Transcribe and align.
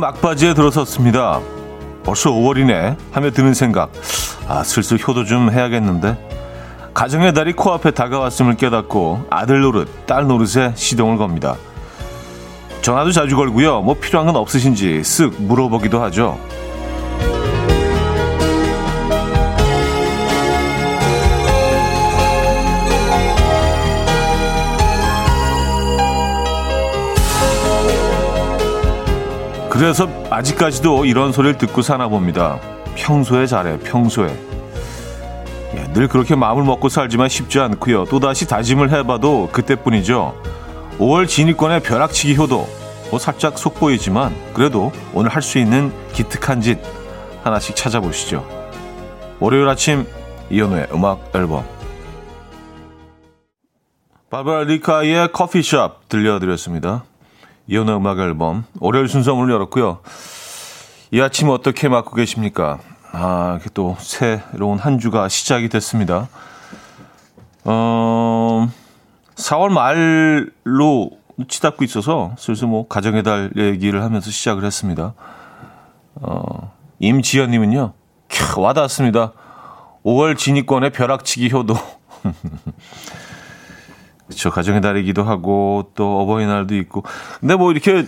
막바지에 0.00 0.54
들어섰습니다. 0.54 1.40
벌써 2.02 2.30
5월이네 2.30 2.96
하며 3.12 3.30
드는 3.30 3.54
생각. 3.54 3.92
아, 4.48 4.64
슬슬 4.64 4.98
효도 5.06 5.24
좀 5.24 5.52
해야겠는데. 5.52 6.16
가정의 6.94 7.32
달이 7.34 7.52
코앞에 7.52 7.92
다가왔음을 7.92 8.56
깨닫고 8.56 9.26
아들 9.30 9.60
노릇, 9.60 10.06
딸 10.06 10.26
노릇에 10.26 10.72
시동을 10.74 11.18
겁니다. 11.18 11.54
전화도 12.82 13.12
자주 13.12 13.36
걸고요. 13.36 13.82
뭐 13.82 13.94
필요한 13.94 14.26
건 14.26 14.36
없으신지 14.36 15.02
쓱 15.02 15.42
물어보기도 15.42 16.02
하죠. 16.04 16.40
그래서 29.70 30.08
아직까지도 30.30 31.04
이런 31.04 31.32
소리를 31.32 31.56
듣고 31.56 31.80
사나 31.82 32.08
봅니다. 32.08 32.58
평소에 32.96 33.46
잘해, 33.46 33.78
평소에. 33.78 34.36
예, 35.76 35.92
늘 35.92 36.08
그렇게 36.08 36.34
마음을 36.34 36.64
먹고 36.64 36.88
살지만 36.88 37.28
쉽지 37.28 37.60
않고요. 37.60 38.06
또다시 38.06 38.48
다짐을 38.48 38.90
해봐도 38.90 39.48
그때뿐이죠. 39.52 40.34
5월 40.98 41.28
진입권의 41.28 41.80
벼락치기 41.82 42.36
효도. 42.36 42.68
뭐 43.10 43.18
살짝 43.18 43.58
속보이지만 43.58 44.34
그래도 44.54 44.92
오늘 45.14 45.30
할 45.30 45.42
수 45.42 45.58
있는 45.58 45.92
기특한 46.12 46.60
짓 46.60 46.78
하나씩 47.42 47.74
찾아보시죠. 47.74 48.46
월요일 49.40 49.68
아침 49.68 50.06
이연우의 50.50 50.88
음악 50.92 51.30
앨범 51.34 51.64
바바라 54.30 54.64
리카의 54.64 55.32
커피숍 55.32 56.08
들려드렸습니다. 56.08 57.04
이연의 57.70 57.94
음악 57.96 58.18
앨범 58.18 58.64
월요일 58.80 59.08
순서 59.08 59.32
문을 59.32 59.54
열었고요. 59.54 60.00
이 61.12 61.20
아침 61.20 61.50
어떻게 61.50 61.88
맞고 61.88 62.16
계십니까? 62.16 62.80
아, 63.12 63.52
이렇게 63.54 63.70
또 63.72 63.96
새로운 64.00 64.78
한 64.78 64.98
주가 64.98 65.28
시작이 65.28 65.68
됐습니다. 65.68 66.28
어, 67.64 68.68
4월 69.36 69.70
말로 69.70 71.10
치닫고 71.46 71.84
있어서 71.84 72.34
슬슬 72.38 72.66
뭐 72.66 72.88
가정의 72.88 73.22
달 73.22 73.52
얘기를 73.56 74.02
하면서 74.02 74.30
시작을 74.32 74.64
했습니다. 74.64 75.14
어, 76.16 76.72
임지연님은요, 76.98 77.92
캬, 78.28 78.60
와닿았습니다. 78.60 79.32
5월 80.04 80.36
진입권의 80.36 80.90
벼락치기 80.90 81.50
효도. 81.52 81.74
그렇죠. 84.30 84.50
가정의 84.50 84.80
달이기도 84.80 85.24
하고 85.24 85.90
또 85.96 86.20
어버이날도 86.20 86.76
있고. 86.76 87.02
근데 87.40 87.56
뭐 87.56 87.72
이렇게 87.72 88.06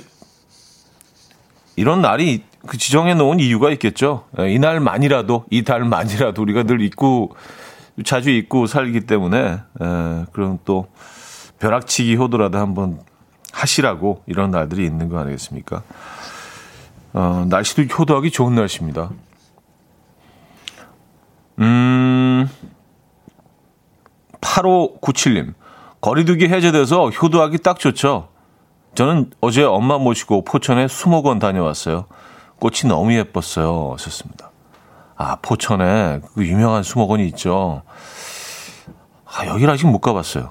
이런 1.75 2.01
날이 2.01 2.45
그 2.67 2.79
지정해 2.79 3.15
놓은 3.15 3.41
이유가 3.41 3.71
있겠죠. 3.73 4.25
예, 4.39 4.53
이날만이라도 4.53 5.47
이 5.51 5.65
달만이라도 5.65 6.41
우리가 6.41 6.63
늘 6.63 6.81
잊고 6.81 7.35
자주 8.05 8.31
잊고 8.31 8.67
살기 8.67 9.01
때문에 9.01 9.39
에, 9.39 9.57
예, 9.81 10.27
그럼 10.33 10.59
또 10.65 10.87
벼락치기 11.59 12.17
효도라도 12.17 12.59
한번 12.59 13.01
하시라고 13.53 14.23
이런 14.27 14.53
날들이 14.53 14.85
있는 14.85 15.09
거 15.09 15.19
아니겠습니까? 15.19 15.83
어, 17.15 17.47
날씨도 17.49 17.83
효도하기 17.83 18.31
좋은 18.31 18.55
날씨입니다. 18.55 19.11
음, 21.59 22.49
8597님. 24.41 25.55
거리두기 26.03 26.49
해제돼서 26.49 27.11
효도하기 27.11 27.59
딱 27.59 27.79
좋죠. 27.79 28.29
저는 28.95 29.31
어제 29.41 29.63
엄마 29.63 29.99
모시고 29.99 30.45
포천에 30.45 30.89
수목원 30.89 31.39
다녀왔어요. 31.39 32.07
꽃이 32.59 32.89
너무 32.89 33.15
예뻤어요. 33.15 33.93
하셨습니다. 33.93 34.51
아, 35.17 35.37
포천에 35.41 36.21
그 36.35 36.45
유명한 36.45 36.83
수목원이 36.83 37.27
있죠. 37.29 37.83
아, 39.25 39.47
여기를 39.47 39.73
아직 39.73 39.87
못 39.87 40.01
가봤어요. 40.01 40.51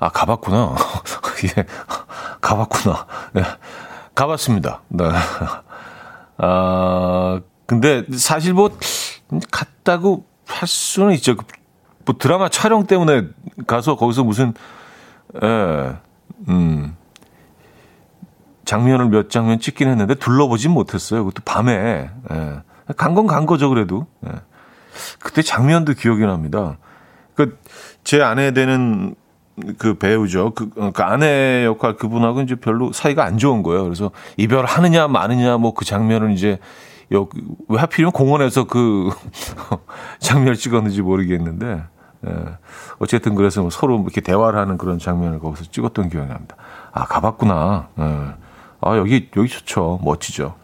아, 0.00 0.08
가봤구나. 0.08 0.74
예, 1.56 1.64
가봤구나. 2.40 3.06
네, 3.32 3.42
가봤습니다. 4.14 4.82
네. 4.88 5.04
아, 6.38 7.40
근데 7.64 8.04
사실 8.18 8.54
뭐, 8.54 8.70
갔다고 9.52 10.26
할 10.46 10.66
수는 10.66 11.14
있죠. 11.14 11.36
뭐 12.06 12.14
드라마 12.18 12.48
촬영 12.48 12.86
때문에 12.86 13.24
가서 13.66 13.96
거기서 13.96 14.24
무슨 14.24 14.54
예, 15.42 15.96
음, 16.48 16.96
장면을 18.64 19.08
몇 19.08 19.28
장면 19.28 19.60
찍긴 19.60 19.88
했는데 19.88 20.14
둘러보진 20.14 20.70
못했어요. 20.70 21.24
그것도 21.24 21.42
밤에 21.44 22.10
예. 22.30 22.62
간건 22.96 23.26
간 23.26 23.44
거죠 23.44 23.68
그래도. 23.68 24.06
예. 24.26 24.30
그때 25.20 25.42
장면도 25.42 25.92
기억이 25.94 26.22
납니다. 26.24 26.78
그 27.34 27.58
제 28.06 28.22
아내 28.22 28.52
되는 28.52 29.16
그 29.78 29.94
배우죠. 29.94 30.52
그, 30.54 30.70
그 30.70 31.02
아내 31.02 31.64
역할 31.64 31.96
그분하고 31.96 32.40
이제 32.42 32.54
별로 32.54 32.92
사이가 32.92 33.24
안 33.24 33.36
좋은 33.36 33.64
거예요. 33.64 33.82
그래서 33.82 34.12
이별하느냐 34.36 35.08
마느냐 35.08 35.56
뭐 35.58 35.74
그 35.74 35.84
장면을 35.84 36.30
이제 36.30 36.60
왜 37.10 37.78
하필이면 37.80 38.12
공원에서 38.12 38.64
그 38.64 39.10
장면을 40.20 40.54
찍었는지 40.54 41.02
모르겠는데 41.02 41.66
예. 41.66 41.82
어쨌든 42.98 43.34
그래서 43.34 43.60
뭐 43.60 43.70
서로 43.70 44.00
이렇게 44.00 44.20
대화를 44.20 44.58
하는 44.58 44.78
그런 44.78 44.98
장면을 44.98 45.38
거기서 45.38 45.70
찍었던 45.70 46.08
기억이 46.08 46.28
납니다. 46.28 46.56
아, 46.92 47.04
가봤구나. 47.06 47.88
예. 47.98 48.02
아, 48.80 48.96
여기, 48.96 49.30
여기 49.36 49.48
좋죠. 49.48 50.00
멋지죠. 50.02 50.54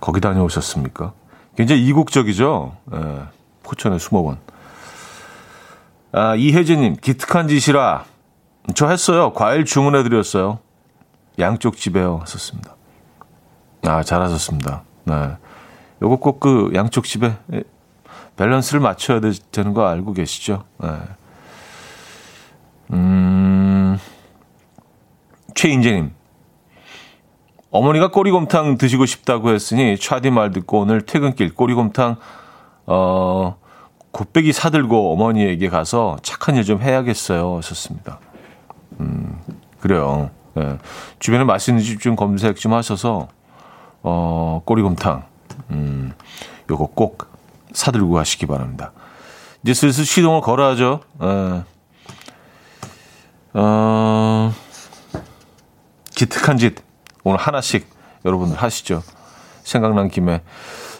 거기 0.00 0.20
다녀오셨습니까? 0.20 1.12
굉장히 1.56 1.86
이국적이죠. 1.86 2.76
예. 2.94 3.22
포천의 3.62 3.98
수목원. 3.98 4.38
아, 6.12 6.34
이혜진님, 6.34 6.96
기특한 7.00 7.48
짓이라. 7.48 8.04
저 8.74 8.88
했어요. 8.88 9.32
과일 9.32 9.64
주문해드렸어요. 9.64 10.58
양쪽 11.38 11.76
집에요. 11.76 12.20
했었습니다. 12.22 12.74
아, 13.86 14.02
잘하셨습니다. 14.02 14.82
네. 15.04 15.36
요거 16.02 16.16
꼭 16.16 16.40
그 16.40 16.70
양쪽 16.74 17.04
집에 17.04 17.36
밸런스를 18.36 18.80
맞춰야 18.80 19.20
되는 19.20 19.74
거 19.74 19.86
알고 19.86 20.12
계시죠? 20.14 20.64
네. 20.82 20.88
음, 22.92 23.98
최인재님. 25.54 26.12
어머니가 27.70 28.10
꼬리곰탕 28.10 28.76
드시고 28.76 29.06
싶다고 29.06 29.50
했으니 29.50 29.96
차디 29.98 30.30
말 30.30 30.50
듣고 30.50 30.80
오늘 30.80 31.00
퇴근길 31.06 31.54
꼬리곰탕 31.54 32.16
어 32.86 33.56
곱빼기 34.10 34.52
사들고 34.52 35.12
어머니에게 35.14 35.68
가서 35.70 36.18
착한 36.22 36.56
일 36.56 36.64
좀 36.64 36.82
해야겠어요. 36.82 37.56
하셨습니다. 37.58 38.18
음, 39.00 39.38
그래요. 39.80 40.30
네. 40.54 40.76
주변에 41.18 41.44
맛있는 41.44 41.82
집 41.82 41.98
좀 42.00 42.14
검색 42.14 42.56
좀 42.56 42.74
하셔서 42.74 43.28
어 44.02 44.60
꼬리곰탕 44.66 45.22
음, 45.70 46.12
요거 46.70 46.88
꼭 46.94 47.26
사들고 47.72 48.12
가시기 48.12 48.46
바랍니다. 48.46 48.92
이제 49.62 49.74
슬슬 49.74 50.04
시동을 50.04 50.40
걸어야죠. 50.40 51.00
에. 51.22 51.62
어, 53.54 54.52
기특한 56.14 56.58
짓 56.58 56.76
오늘 57.24 57.38
하나씩 57.38 57.86
여러분들 58.24 58.56
하시죠. 58.56 59.02
생각난 59.62 60.08
김에. 60.08 60.42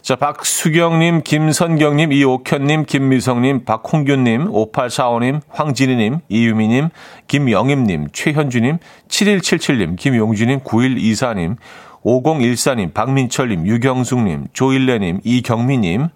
자, 0.02 0.16
박수경님, 0.16 1.22
김선경님, 1.22 2.12
이옥현님, 2.12 2.86
김미성님, 2.86 3.64
박홍균님, 3.64 4.50
5845님, 4.50 5.40
황진희님, 5.48 6.18
이유미님, 6.28 6.88
김영임님, 7.28 8.08
최현주님, 8.12 8.78
7177님, 9.06 9.96
김용주님, 9.96 10.60
9124님, 10.60 11.56
5014님, 12.04 12.92
박민철님, 12.94 13.64
유경숙님, 13.64 14.48
조일래님, 14.52 15.20
이경미님, 15.22 16.08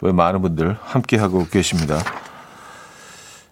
많은 0.00 0.42
분들 0.42 0.76
함께하고 0.82 1.46
계십니다. 1.46 1.98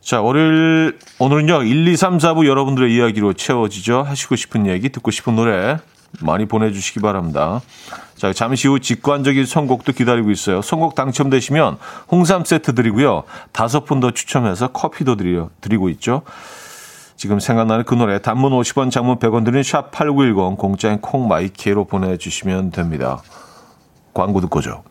자, 0.01 0.21
월요일, 0.21 0.99
오늘은요, 1.19 1.63
1, 1.63 1.89
2, 1.89 1.97
3, 1.97 2.19
4부 2.19 2.47
여러분들의 2.47 2.95
이야기로 2.95 3.33
채워지죠. 3.33 4.03
하시고 4.03 4.37
싶은 4.37 4.67
얘기, 4.67 4.91
듣고 4.91 5.11
싶은 5.11 5.35
노래 5.35 5.79
많이 6.21 6.47
보내주시기 6.47 7.01
바랍니다. 7.01 7.63
자, 8.17 8.33
잠시 8.33 8.69
후 8.69 8.79
직관적인 8.79 9.47
선곡도 9.47 9.93
기다리고 9.93 10.31
있어요. 10.31 10.63
선곡 10.63 10.95
당첨되시면 10.95 11.79
홍삼 12.11 12.45
세트 12.45 12.75
드리고요. 12.75 13.25
다섯 13.53 13.85
분 13.87 14.01
더 14.01 14.11
추첨해서 14.11 14.69
커피도 14.69 15.17
드려, 15.17 15.49
드리고 15.61 15.89
있죠. 15.91 16.23
지금 17.17 17.41
생각나는 17.41 17.85
그 17.85 17.95
노래 17.95 18.21
단문 18.21 18.53
50원, 18.53 18.91
장문 18.91 19.19
100원 19.19 19.45
드는 19.45 19.63
샵8910 19.63 20.59
공짜인 20.59 21.01
콩마이케로 21.01 21.87
보내주시면 21.87 22.71
됩니다. 22.73 23.23
광고 24.13 24.41
듣고죠. 24.43 24.83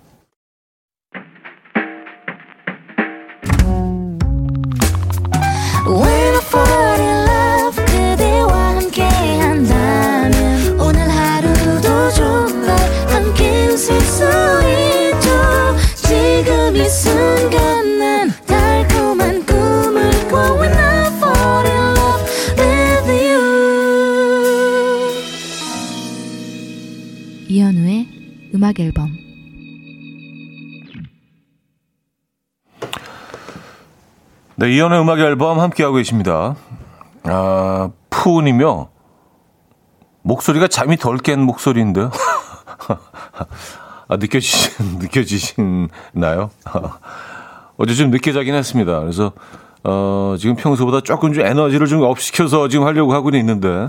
음악 28.74 28.80
앨범 28.80 29.16
네, 34.56 34.74
이연의 34.74 35.02
음악 35.02 35.20
앨범 35.20 35.60
함께하고 35.60 35.96
계십니다. 35.98 36.56
아, 37.24 37.90
푸은이며 38.10 38.90
목소리가 40.24 40.68
잠이 40.68 40.98
덜 40.98 41.18
깬 41.18 41.42
목소리인데요. 41.42 42.12
아, 44.08 44.18
느껴지신, 44.18 44.98
느껴지시나요? 45.00 46.50
어제 47.78 47.94
좀 47.96 48.12
늦게 48.12 48.32
자긴 48.32 48.54
했습니다. 48.56 49.00
그래서, 49.00 49.34
어, 49.84 50.36
지금 50.40 50.56
평소보다 50.56 51.02
조금 51.02 51.34
좀 51.34 51.46
에너지를 51.46 51.88
좀 51.88 52.04
업시켜서 52.04 52.68
지금 52.68 52.86
하려고 52.86 53.14
하고는 53.14 53.40
있는데, 53.40 53.88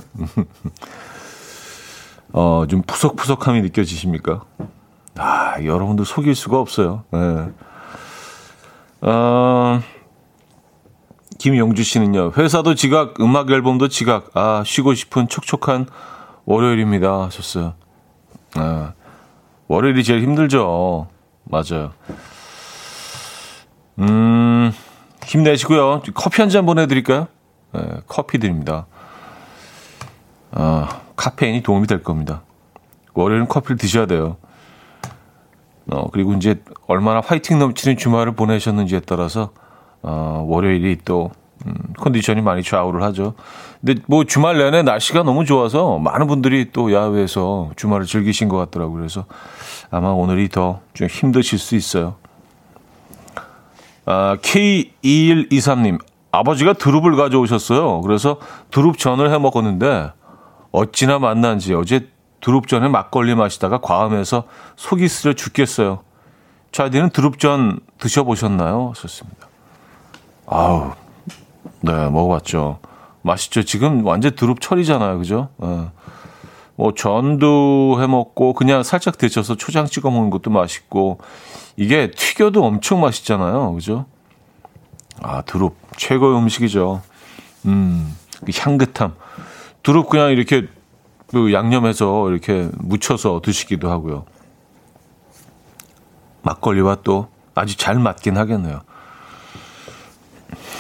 어, 2.36 2.64
좀 2.68 2.82
푸석푸석함이 2.82 3.62
느껴지십니까? 3.62 4.42
아, 5.16 5.54
여러분들 5.62 6.04
속일 6.04 6.34
수가 6.34 6.58
없어요. 6.58 7.04
네. 7.12 7.48
어, 9.02 9.80
김용주 11.38 11.84
씨는요, 11.84 12.32
회사도 12.36 12.74
지각, 12.74 13.20
음악 13.20 13.50
앨범도 13.52 13.86
지각, 13.86 14.30
아, 14.34 14.64
쉬고 14.66 14.94
싶은 14.94 15.28
촉촉한 15.28 15.86
월요일입니다. 16.44 17.22
하셨어요. 17.22 17.74
아, 18.56 18.94
월요일이 19.68 20.02
제일 20.02 20.20
힘들죠. 20.22 21.06
맞아요. 21.44 21.92
음, 24.00 24.72
힘내시고요. 25.24 26.02
커피 26.14 26.42
한 26.42 26.50
잔 26.50 26.66
보내드릴까요? 26.66 27.28
네, 27.72 27.80
커피 28.08 28.38
드립니다. 28.38 28.86
아, 30.50 31.00
카페인이 31.16 31.62
도움이 31.62 31.86
될 31.86 32.02
겁니다. 32.02 32.42
월요일은 33.14 33.48
커피를 33.48 33.76
드셔야 33.76 34.06
돼요. 34.06 34.36
어, 35.90 36.08
그리고 36.12 36.32
이제 36.34 36.62
얼마나 36.86 37.20
화이팅 37.20 37.58
넘치는 37.58 37.96
주말을 37.96 38.32
보내셨는지에 38.32 39.00
따라서, 39.06 39.50
어, 40.02 40.44
월요일이 40.48 40.98
또, 41.04 41.30
음, 41.66 41.74
컨디션이 41.98 42.40
많이 42.42 42.62
좌우를 42.62 43.02
하죠. 43.04 43.34
근데 43.80 44.00
뭐 44.06 44.24
주말 44.24 44.58
내내 44.58 44.82
날씨가 44.82 45.22
너무 45.22 45.44
좋아서 45.44 45.98
많은 45.98 46.26
분들이 46.26 46.70
또 46.72 46.92
야외에서 46.92 47.70
주말을 47.76 48.06
즐기신 48.06 48.48
것 48.48 48.56
같더라고요. 48.56 48.96
그래서 48.98 49.24
아마 49.90 50.08
오늘이 50.08 50.48
더 50.48 50.80
좀 50.94 51.06
힘드실 51.08 51.58
수 51.58 51.76
있어요. 51.76 52.16
아, 54.06 54.36
K2123님, 54.42 55.98
아버지가 56.30 56.74
두릅을 56.74 57.16
가져오셨어요. 57.16 58.00
그래서 58.02 58.38
두릅 58.70 58.98
전을 58.98 59.32
해 59.32 59.38
먹었는데 59.38 60.12
어찌나 60.74 61.20
맛난지 61.20 61.72
어제 61.72 62.08
두릅전에 62.40 62.88
막걸리 62.88 63.36
마시다가 63.36 63.80
과음해서 63.80 64.42
속이 64.74 65.06
쓰려 65.06 65.32
죽겠어요. 65.32 66.00
차디는 66.72 67.10
두릅전 67.10 67.78
드셔보셨나요? 67.98 68.92
썼습니다. 68.96 69.46
아우, 70.46 70.90
네, 71.80 71.92
먹어봤죠. 72.10 72.80
맛있죠. 73.22 73.62
지금 73.62 74.04
완전 74.04 74.34
두릅 74.34 74.60
철이잖아요. 74.60 75.18
그죠? 75.18 75.48
네. 75.58 75.88
뭐 76.74 76.92
전도 76.92 78.02
해 78.02 78.08
먹고 78.08 78.52
그냥 78.54 78.82
살짝 78.82 79.16
데쳐서 79.16 79.54
초장 79.54 79.86
찍어 79.86 80.10
먹는 80.10 80.30
것도 80.30 80.50
맛있고 80.50 81.20
이게 81.76 82.10
튀겨도 82.10 82.64
엄청 82.64 83.00
맛있잖아요. 83.00 83.72
그죠? 83.74 84.06
아, 85.22 85.42
두릅 85.42 85.76
최고의 85.96 86.36
음식이죠. 86.36 87.00
음, 87.66 88.16
그 88.44 88.50
향긋함. 88.52 89.14
두릅 89.84 90.08
그냥 90.08 90.30
이렇게 90.30 90.66
그 91.28 91.52
양념해서 91.52 92.30
이렇게 92.30 92.68
무쳐서 92.78 93.40
드시기도 93.44 93.90
하고요. 93.90 94.24
막걸리와 96.42 96.98
또 97.04 97.28
아주 97.54 97.76
잘 97.76 97.98
맞긴 97.98 98.36
하겠네요. 98.36 98.80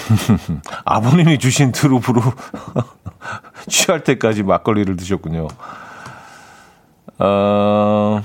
아버님이 0.84 1.38
주신 1.38 1.70
두릅으로 1.70 2.20
취할 3.68 4.02
때까지 4.04 4.42
막걸리를 4.42 4.96
드셨군요. 4.96 5.48
어, 7.18 8.22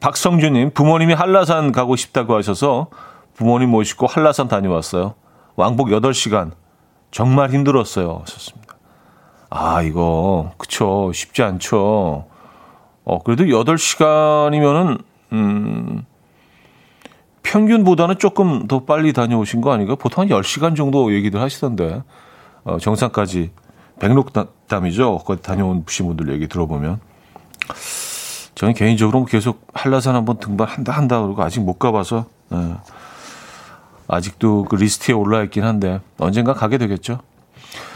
박성주님, 0.00 0.72
부모님이 0.72 1.14
한라산 1.14 1.72
가고 1.72 1.96
싶다고 1.96 2.36
하셔서 2.36 2.88
부모님 3.34 3.70
모시고 3.70 4.06
한라산 4.06 4.48
다녀왔어요. 4.48 5.14
왕복 5.56 5.88
8시간. 5.88 6.52
정말 7.10 7.50
힘들었어요. 7.50 8.22
하셨습니다. 8.22 8.63
아, 9.56 9.82
이거, 9.82 10.50
그쵸. 10.58 11.12
쉽지 11.14 11.44
않죠. 11.44 12.26
어, 13.04 13.18
그래도 13.22 13.44
8시간이면은, 13.44 14.98
음, 15.30 16.04
평균보다는 17.44 18.18
조금 18.18 18.66
더 18.66 18.84
빨리 18.84 19.12
다녀오신 19.12 19.60
거 19.60 19.72
아닌가? 19.72 19.94
보통 19.94 20.22
한 20.22 20.28
10시간 20.28 20.74
정도 20.74 21.14
얘기들 21.14 21.40
하시던데, 21.40 22.02
어, 22.64 22.78
정상까지, 22.78 23.52
백록담이죠. 24.00 25.18
거기 25.18 25.40
다녀온 25.40 25.84
분들 25.84 26.32
얘기 26.32 26.48
들어보면. 26.48 26.98
저는 28.56 28.74
개인적으로 28.74 29.24
계속 29.24 29.68
한라산 29.72 30.16
한번 30.16 30.38
등반한다 30.38 30.92
한다 30.92 31.20
그러고 31.22 31.40
아직 31.42 31.60
못 31.60 31.78
가봐서 31.78 32.26
예. 32.52 32.74
아직도 34.08 34.64
그 34.64 34.76
리스트에 34.76 35.14
올라 35.14 35.42
있긴 35.44 35.64
한데 35.64 36.00
언젠가 36.18 36.54
가게 36.54 36.78
되겠죠. 36.78 37.20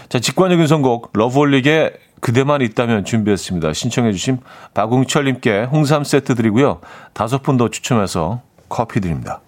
자 0.09 0.19
직관적인 0.19 0.67
선곡 0.67 1.11
러브홀릭의 1.13 1.93
그대만 2.21 2.63
있다면 2.63 3.05
준비했습니다. 3.05 3.73
신청해 3.73 4.13
주신 4.13 4.39
박웅철 4.75 5.25
님께 5.27 5.65
홍삼 5.65 6.05
세트 6.05 6.35
드리고요. 6.35 6.81
다섯 7.13 7.43
분 7.43 7.57
더 7.59 7.69
추첨해서 7.69 8.41
커피 8.69 9.01
드립니다. 9.01 9.41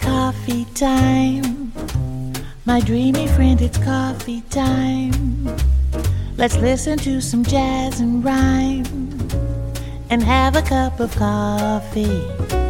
Coffee 0.00 0.64
time. 0.74 1.72
My 2.66 2.80
dreamy 2.80 3.24
friend, 3.24 3.64
it's 3.64 3.78
coffee 3.82 4.42
time. 4.50 5.48
Let's 6.36 6.56
listen 6.56 6.96
to 6.98 7.18
some 7.18 7.44
jazz 7.44 8.00
and 8.00 8.24
rhyme 8.24 8.84
and 10.10 10.22
have 10.22 10.56
a 10.56 10.62
cup 10.62 11.00
of 11.00 11.14
coffee. 11.16 12.69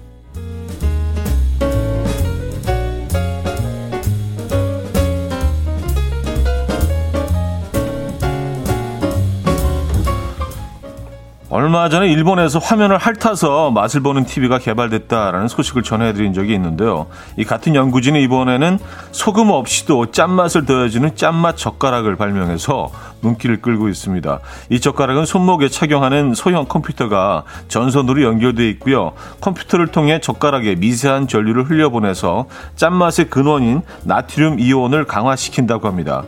얼마 11.53 11.89
전에 11.89 12.09
일본에서 12.09 12.59
화면을 12.59 12.97
핥아서 12.97 13.71
맛을 13.71 13.99
보는 13.99 14.23
TV가 14.23 14.57
개발됐다라는 14.57 15.49
소식을 15.49 15.83
전해드린 15.83 16.31
적이 16.33 16.53
있는데요. 16.53 17.07
이 17.35 17.43
같은 17.43 17.75
연구진이 17.75 18.23
이번에는 18.23 18.79
소금 19.11 19.49
없이도 19.49 20.11
짠맛을 20.11 20.65
더해주는 20.65 21.17
짠맛 21.17 21.57
젓가락을 21.57 22.15
발명해서 22.15 22.89
눈길을 23.21 23.61
끌고 23.61 23.89
있습니다. 23.89 24.39
이 24.69 24.79
젓가락은 24.79 25.25
손목에 25.25 25.67
착용하는 25.67 26.35
소형 26.35 26.67
컴퓨터가 26.69 27.43
전선으로 27.67 28.23
연결되어 28.23 28.67
있고요. 28.67 29.11
컴퓨터를 29.41 29.87
통해 29.87 30.21
젓가락에 30.21 30.75
미세한 30.75 31.27
전류를 31.27 31.69
흘려보내서 31.69 32.45
짠맛의 32.77 33.29
근원인 33.29 33.81
나트륨 34.05 34.57
이온을 34.57 35.03
강화시킨다고 35.03 35.89
합니다. 35.89 36.23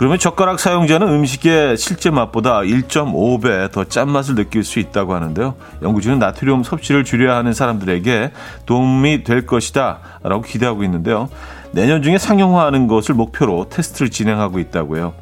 그러면 0.00 0.18
젓가락 0.18 0.58
사용자는 0.58 1.08
음식의 1.08 1.76
실제 1.76 2.08
맛보다 2.08 2.60
1.5배 2.60 3.70
더 3.70 3.84
짠맛을 3.84 4.34
느낄 4.34 4.64
수 4.64 4.78
있다고 4.78 5.12
하는데요. 5.12 5.56
연구진은 5.82 6.18
나트륨 6.18 6.62
섭취를 6.62 7.04
줄여야 7.04 7.36
하는 7.36 7.52
사람들에게 7.52 8.32
도움이 8.64 9.24
될 9.24 9.44
것이다 9.44 9.98
라고 10.22 10.40
기대하고 10.40 10.84
있는데요. 10.84 11.28
내년 11.72 12.02
중에 12.02 12.16
상용화하는 12.16 12.86
것을 12.86 13.14
목표로 13.14 13.66
테스트를 13.68 14.08
진행하고 14.08 14.58
있다고요. 14.58 15.12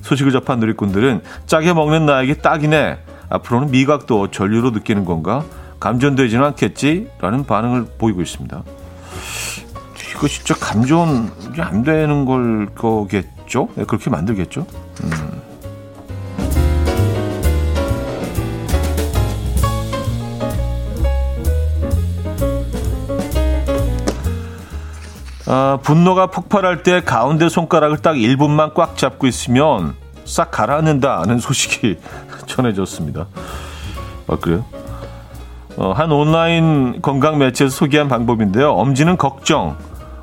소식을 0.00 0.32
접한 0.32 0.58
누리꾼들은 0.60 1.20
짜게 1.44 1.74
먹는 1.74 2.06
나에게 2.06 2.36
딱이네. 2.36 3.00
앞으로는 3.28 3.70
미각도 3.72 4.30
전류로 4.30 4.70
느끼는 4.70 5.04
건가? 5.04 5.44
감전되지는 5.80 6.46
않겠지? 6.46 7.10
라는 7.20 7.44
반응을 7.44 7.88
보이고 7.98 8.22
있습니다. 8.22 8.62
이거 10.14 10.28
진짜 10.28 10.54
감전이 10.54 11.28
안 11.58 11.82
되는 11.82 12.24
걸 12.24 12.68
거겠죠? 12.74 13.37
만들겠죠? 13.48 13.68
네, 13.74 13.84
그렇게 13.84 14.10
만들겠죠? 14.10 14.66
음. 15.02 15.42
아, 25.50 25.78
분노가 25.82 26.26
폭발할 26.26 26.82
때 26.82 27.00
가운데 27.00 27.48
손가락을 27.48 27.98
딱 27.98 28.14
1분만 28.14 28.74
꽉 28.74 28.98
잡고 28.98 29.26
있으면 29.26 29.94
싹 30.26 30.50
가라앉는다는 30.50 31.38
소식이 31.38 31.98
전해졌습니다. 32.46 33.26
아, 34.28 34.36
그래요? 34.36 34.64
어, 35.78 35.92
한 35.92 36.12
온라인 36.12 37.00
건강 37.00 37.38
매체에서 37.38 37.74
소개한 37.74 38.08
방법인데요. 38.08 38.72
엄지는 38.72 39.16
걱정, 39.16 39.78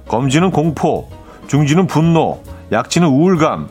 검지는 0.07 0.51
공포, 0.51 1.09
중지는 1.47 1.87
분노, 1.87 2.43
약지는 2.71 3.07
우울감, 3.07 3.69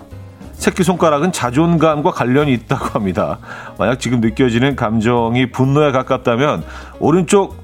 새끼손가락은 0.55 1.33
자존감과 1.33 2.13
관련이 2.13 2.53
있다고 2.53 2.87
합니다. 2.87 3.39
만약 3.79 4.01
지금 4.01 4.21
느껴지는 4.21 4.77
감정이 4.77 5.51
분노에 5.51 5.93
가깝다면 5.93 6.65
오른쪽 7.01 7.63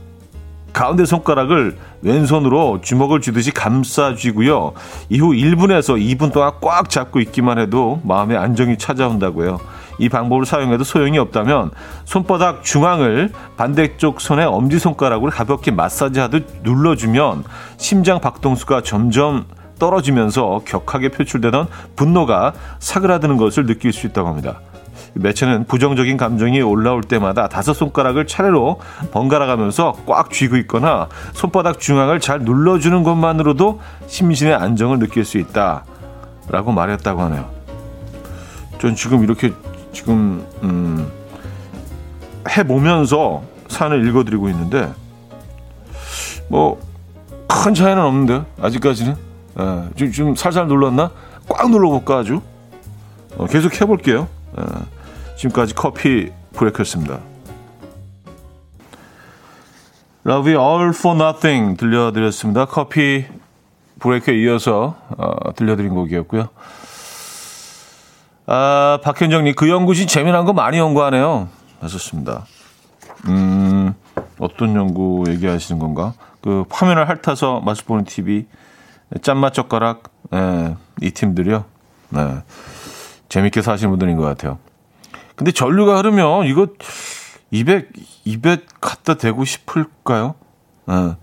가운데 0.72 1.04
손가락을 1.04 1.76
왼손으로 2.02 2.80
주먹을 2.80 3.20
쥐듯이 3.20 3.52
감싸쥐고요. 3.52 4.72
이후 5.08 5.30
1분에서 5.30 5.98
2분 5.98 6.32
동안 6.32 6.52
꽉 6.60 6.88
잡고 6.88 7.20
있기만 7.20 7.58
해도 7.58 8.00
마음의 8.04 8.36
안정이 8.36 8.78
찾아온다고요. 8.78 9.58
이 9.98 10.08
방법을 10.08 10.46
사용해도 10.46 10.84
소용이 10.84 11.18
없다면 11.18 11.72
손바닥 12.04 12.62
중앙을 12.62 13.32
반대쪽 13.56 14.20
손의 14.20 14.46
엄지손가락으로 14.46 15.30
가볍게 15.30 15.70
마사지하듯 15.70 16.60
눌러주면 16.62 17.44
심장 17.76 18.20
박동수가 18.20 18.82
점점 18.82 19.44
떨어지면서 19.80 20.62
격하게 20.64 21.08
표출되던 21.08 21.66
분노가 21.96 22.52
사그라드는 22.78 23.36
것을 23.36 23.66
느낄 23.66 23.92
수 23.92 24.06
있다고 24.06 24.28
합니다. 24.28 24.60
매체는 25.14 25.64
부정적인 25.64 26.16
감정이 26.16 26.60
올라올 26.60 27.02
때마다 27.02 27.48
다섯 27.48 27.72
손가락을 27.74 28.28
차례로 28.28 28.78
번갈아 29.10 29.46
가면서 29.46 29.96
꽉 30.06 30.30
쥐고 30.30 30.56
있거나 30.58 31.08
손바닥 31.32 31.80
중앙을 31.80 32.20
잘 32.20 32.40
눌러주는 32.42 33.02
것만으로도 33.02 33.80
심신의 34.06 34.54
안정을 34.54 35.00
느낄 35.00 35.24
수 35.24 35.38
있다. 35.38 35.84
라고 36.48 36.70
말했다고 36.70 37.22
하네요. 37.22 37.50
전 38.78 38.94
지금 38.94 39.22
이렇게 39.24 39.52
지금, 39.92 40.44
음, 40.62 41.10
해보면서 42.48 43.42
사연을 43.68 44.06
읽어드리고 44.08 44.48
있는데, 44.48 44.90
뭐, 46.48 46.80
큰 47.48 47.74
차이는 47.74 48.02
없는데, 48.02 48.44
아직까지는. 48.60 49.29
예, 49.60 49.94
좀, 49.96 50.12
좀 50.12 50.34
살살 50.34 50.66
눌렀나? 50.68 51.10
꽉 51.48 51.70
눌러볼까 51.70 52.18
아주? 52.18 52.40
어, 53.36 53.46
계속 53.46 53.80
해볼게요. 53.80 54.28
예, 54.58 55.36
지금까지 55.36 55.74
커피 55.74 56.30
브레이크였습니다. 56.52 57.20
You 60.24 60.60
All 60.60 60.90
For 60.90 61.16
Nothing 61.16 61.76
들려드렸습니다. 61.76 62.66
커피 62.66 63.26
브레이크에 63.98 64.36
이어서 64.42 64.96
어, 65.16 65.54
들려드린 65.54 65.94
곡이었고요. 65.94 66.48
아, 68.46 68.98
박현정님, 69.02 69.54
그 69.54 69.68
연구진 69.68 70.08
재미난 70.08 70.44
거 70.44 70.52
많이 70.52 70.78
연구하네요. 70.78 71.48
하셨습니다. 71.80 72.46
음, 73.28 73.94
어떤 74.38 74.74
연구 74.74 75.24
얘기하시는 75.28 75.78
건가? 75.78 76.14
그 76.42 76.64
화면을 76.70 77.08
핥아서 77.08 77.60
맛을 77.60 77.84
보는 77.84 78.04
TV, 78.04 78.46
짠맛 79.22 79.54
젓가락, 79.54 80.04
예, 80.34 80.76
이 81.02 81.10
팀들이요. 81.10 81.64
네. 82.10 82.42
재밌게 83.28 83.62
사시는 83.62 83.90
분들인 83.90 84.16
것 84.16 84.24
같아요. 84.24 84.58
근데 85.34 85.52
전류가 85.52 85.96
흐르면 85.98 86.46
이거 86.46 86.68
입에, 87.50 87.88
입에 88.24 88.58
갖다 88.80 89.14
대고 89.14 89.44
싶을까요? 89.44 90.34
예. 90.90 91.16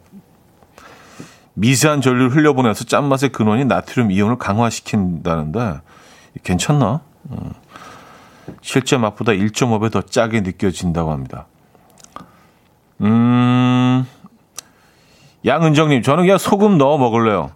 미세한 1.53 2.01
전류를 2.01 2.35
흘려보내서 2.35 2.85
짠맛의 2.85 3.29
근원인 3.31 3.67
나트륨 3.67 4.11
이온을 4.11 4.37
강화시킨다는데 4.37 5.81
괜찮나? 6.43 7.01
음. 7.31 7.53
실제 8.61 8.97
맛보다 8.97 9.31
1.5배 9.31 9.91
더 9.91 10.01
짜게 10.01 10.41
느껴진다고 10.41 11.11
합니다. 11.11 11.47
음, 13.01 14.05
양은정님, 15.45 16.01
저는 16.01 16.23
그냥 16.23 16.37
소금 16.37 16.77
넣어 16.77 16.97
먹을래요. 16.97 17.51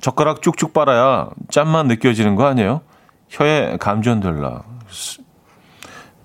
젓가락 0.00 0.42
쭉쭉 0.42 0.72
빨아야 0.72 1.28
짠맛 1.50 1.86
느껴지는 1.86 2.36
거 2.36 2.46
아니에요? 2.46 2.80
혀에 3.28 3.76
감전될라. 3.78 4.62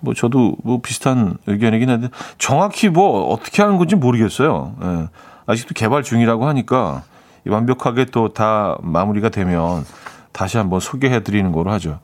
뭐 0.00 0.14
저도 0.14 0.56
뭐 0.62 0.80
비슷한 0.82 1.36
의견이긴 1.46 1.90
한데 1.90 2.08
정확히 2.38 2.88
뭐 2.88 3.28
어떻게 3.32 3.62
하는 3.62 3.78
건지 3.78 3.96
모르겠어요. 3.96 4.74
예. 4.82 5.08
아직도 5.46 5.74
개발 5.74 6.02
중이라고 6.02 6.46
하니까 6.46 7.02
완벽하게 7.46 8.06
또 8.06 8.28
다 8.28 8.76
마무리가 8.82 9.28
되면 9.28 9.84
다시 10.32 10.58
한번 10.58 10.80
소개해 10.80 11.22
드리는 11.22 11.50
거로 11.52 11.70
하죠. 11.72 12.00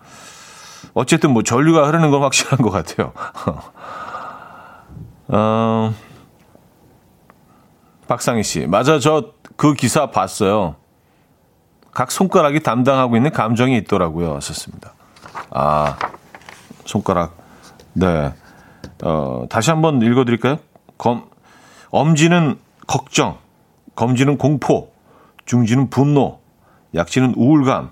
어쨌든 0.95 1.33
뭐 1.33 1.43
전류가 1.43 1.87
흐르는 1.87 2.11
건 2.11 2.23
확실한 2.23 2.59
것 2.59 2.71
같아요. 2.71 3.13
어, 5.29 5.95
박상희 8.09 8.43
씨, 8.43 8.67
맞아, 8.67 8.99
저 8.99 9.33
그 9.57 9.75
기사 9.75 10.11
봤어요. 10.11 10.77
각 11.93 12.11
손가락이 12.11 12.61
담당하고 12.61 13.17
있는 13.17 13.31
감정이 13.31 13.77
있더라고요. 13.79 14.41
썼습니다. 14.41 14.95
아, 15.51 15.97
손가락. 16.85 17.37
네. 17.93 18.33
어, 19.03 19.45
다시 19.51 19.71
한번 19.71 20.01
읽어드릴까요? 20.01 20.59
검, 20.97 21.25
엄지는 21.91 22.59
걱정, 22.87 23.39
검지는 23.95 24.39
공포, 24.39 24.93
중지는 25.45 25.91
분노, 25.91 26.41
약지는 26.95 27.35
우울감, 27.37 27.91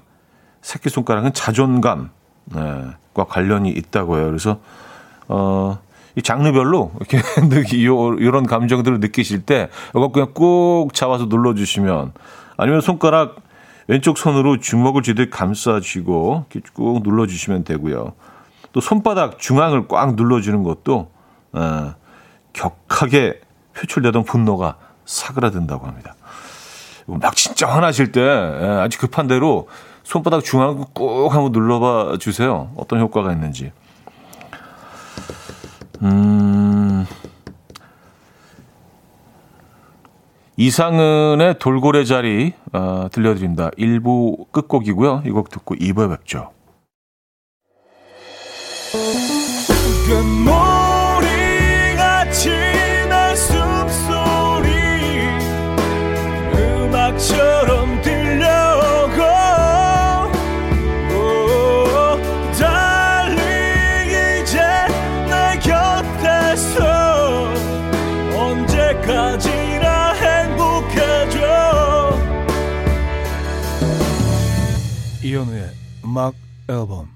새끼손가락은 0.63 1.33
자존감, 1.35 2.11
네, 2.47 2.61
과 3.13 3.25
관련이 3.25 3.71
있다고 3.71 4.19
해요. 4.19 4.27
그래서, 4.27 4.61
어, 5.29 5.79
이 6.17 6.23
장르별로 6.23 6.93
이렇게 6.97 7.21
이런 7.77 8.47
감정들을 8.47 9.01
느끼실 9.01 9.47
때 9.47 9.69
이거 9.91 10.09
그냥 10.09 10.33
꾹 10.35 10.93
잡아서 10.93 11.27
눌러주시면 11.27 12.13
아니면 12.57 12.81
손가락 12.81 13.37
왼쪽 13.91 14.19
손으로 14.19 14.61
주먹을 14.61 15.03
쥐듯 15.03 15.31
감싸쥐고 15.31 16.45
꾹 16.75 17.03
눌러주시면 17.03 17.65
되고요. 17.65 18.13
또 18.71 18.81
손바닥 18.81 19.41
중앙을 19.41 19.89
꽉 19.89 20.15
눌러주는 20.15 20.63
것도 20.63 21.11
어, 21.53 21.95
격하게 22.53 23.41
표출되던 23.75 24.23
분노가 24.23 24.77
사그라든다고 25.07 25.89
합니다. 25.89 26.15
막 27.07 27.35
진짜 27.35 27.67
화나실 27.67 28.13
때 28.13 28.21
예, 28.21 28.65
아주 28.81 29.01
급한 29.01 29.27
대로 29.27 29.67
손바닥 30.05 30.45
중앙을 30.45 30.85
꾹 30.95 31.35
한번 31.35 31.51
눌러봐 31.51 32.19
주세요. 32.21 32.71
어떤 32.77 33.01
효과가 33.01 33.33
있는지. 33.33 33.73
음. 36.03 37.05
이상은의 40.57 41.59
돌고래 41.59 42.05
자리 42.05 42.53
어, 42.73 43.09
들려드립니다. 43.11 43.71
1부 43.79 44.51
끝곡이고요. 44.53 45.23
이 45.27 45.31
곡 45.31 45.49
듣고 45.51 45.75
2부에 45.77 46.11
뵙죠. 46.11 46.51
음악 76.11 76.35
앨범 76.69 77.09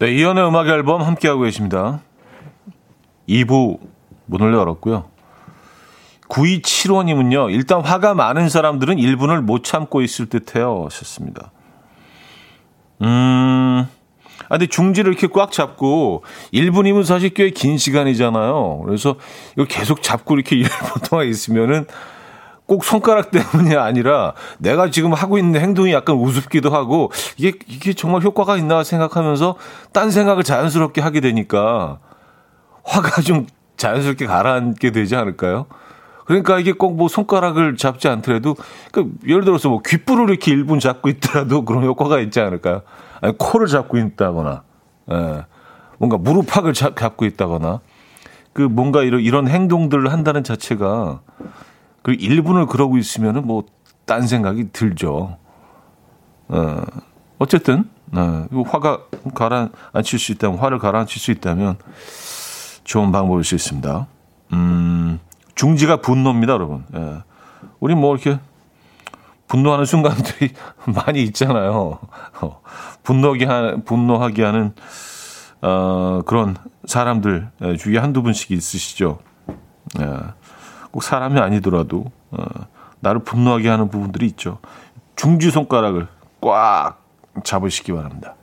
네, 0.00 0.12
이현우의 0.16 0.48
음악 0.48 0.66
앨범 0.66 1.00
함께하고 1.00 1.42
계십니다. 1.42 2.00
2부 3.28 3.78
문을 4.26 4.52
열었고요. 4.52 5.08
9275님은요, 6.28 7.52
일단 7.52 7.82
화가 7.82 8.14
많은 8.14 8.48
사람들은 8.48 8.96
1분을 8.96 9.42
못 9.42 9.62
참고 9.62 10.02
있을 10.02 10.26
듯 10.26 10.56
해요. 10.56 10.82
하셨습니다. 10.86 11.52
음, 13.02 13.86
아, 14.44 14.48
근데 14.48 14.66
중지를 14.66 15.12
이렇게 15.12 15.28
꽉 15.28 15.52
잡고 15.52 16.24
1분이면 16.52 17.04
사실 17.04 17.30
꽤 17.30 17.50
긴 17.50 17.78
시간이잖아요. 17.78 18.82
그래서 18.84 19.14
이거 19.56 19.66
계속 19.66 20.02
잡고 20.02 20.34
이렇게 20.34 20.56
1분 20.62 21.08
동안 21.08 21.28
있으면은 21.28 21.86
꼭 22.70 22.84
손가락 22.84 23.32
때문이 23.32 23.74
아니라 23.74 24.32
내가 24.58 24.92
지금 24.92 25.12
하고 25.12 25.38
있는 25.38 25.60
행동이 25.60 25.92
약간 25.92 26.14
우습기도 26.14 26.70
하고 26.70 27.10
이게 27.36 27.58
이게 27.66 27.94
정말 27.94 28.22
효과가 28.22 28.56
있나 28.58 28.84
생각하면서 28.84 29.56
딴 29.92 30.12
생각을 30.12 30.44
자연스럽게 30.44 31.00
하게 31.00 31.18
되니까 31.18 31.98
화가 32.84 33.22
좀 33.26 33.48
자연스럽게 33.76 34.26
가라앉게 34.26 34.92
되지 34.92 35.16
않을까요? 35.16 35.66
그러니까 36.26 36.60
이게 36.60 36.70
꼭 36.70 36.92
뭐 36.92 37.08
손가락을 37.08 37.76
잡지 37.76 38.06
않더라도 38.06 38.54
그 38.92 39.10
예를 39.26 39.44
들어서 39.44 39.68
뭐 39.68 39.82
귓불을 39.82 40.30
이렇게 40.30 40.54
1분 40.54 40.78
잡고 40.78 41.08
있더라도 41.08 41.64
그런 41.66 41.82
효과가 41.82 42.20
있지 42.20 42.38
않을까요? 42.38 42.82
아니 43.20 43.36
코를 43.36 43.66
잡고 43.66 43.98
있다거나 43.98 44.62
예. 45.10 45.44
뭔가 45.98 46.18
무릎팍을 46.18 46.72
잡, 46.74 46.96
잡고 46.96 47.24
있다거나 47.24 47.80
그 48.52 48.62
뭔가 48.62 49.02
이런 49.02 49.22
이런 49.22 49.48
행동들을 49.48 50.12
한다는 50.12 50.44
자체가 50.44 51.22
그 52.02 52.12
1분을 52.12 52.68
그러고 52.68 52.98
있으면은 52.98 53.46
뭐 53.46 53.64
딴 54.10 54.26
생각이 54.26 54.72
들죠. 54.72 55.38
어, 56.48 56.82
어쨌든, 57.38 57.88
어, 58.12 58.44
화가 58.66 59.04
가라앉힐 59.36 60.18
수 60.18 60.32
있다면, 60.32 60.58
화를 60.58 60.80
가라앉힐 60.80 61.20
수 61.20 61.30
있다면 61.30 61.76
좋은 62.82 63.12
방법일 63.12 63.44
수 63.44 63.54
있습니다. 63.54 64.08
음, 64.52 65.20
중지가 65.54 65.98
분노입니다, 66.00 66.54
여러분. 66.54 66.84
예. 66.92 67.22
우리 67.78 67.94
뭐 67.94 68.16
이렇게 68.16 68.40
분노하는 69.46 69.84
순간들이 69.84 70.54
많이 71.06 71.22
있잖아요. 71.22 72.00
어, 72.40 72.60
분노하게, 73.04 73.44
하, 73.44 73.76
분노하게 73.84 74.42
하는, 74.42 74.74
어, 75.62 76.22
그런 76.26 76.56
사람들 76.84 77.48
예, 77.62 77.76
주위에 77.76 77.98
한두 77.98 78.24
분씩 78.24 78.50
있으시죠. 78.50 79.20
예. 80.00 80.39
꼭 80.90 81.02
사람이 81.02 81.38
아니더라도, 81.38 82.06
어, 82.30 82.44
나를 83.00 83.22
분노하게 83.22 83.68
하는 83.68 83.88
부분들이 83.88 84.26
있죠. 84.26 84.58
중지 85.16 85.50
손가락을 85.50 86.08
꽉 86.40 87.02
잡으시기 87.44 87.92
바랍니다. 87.92 88.34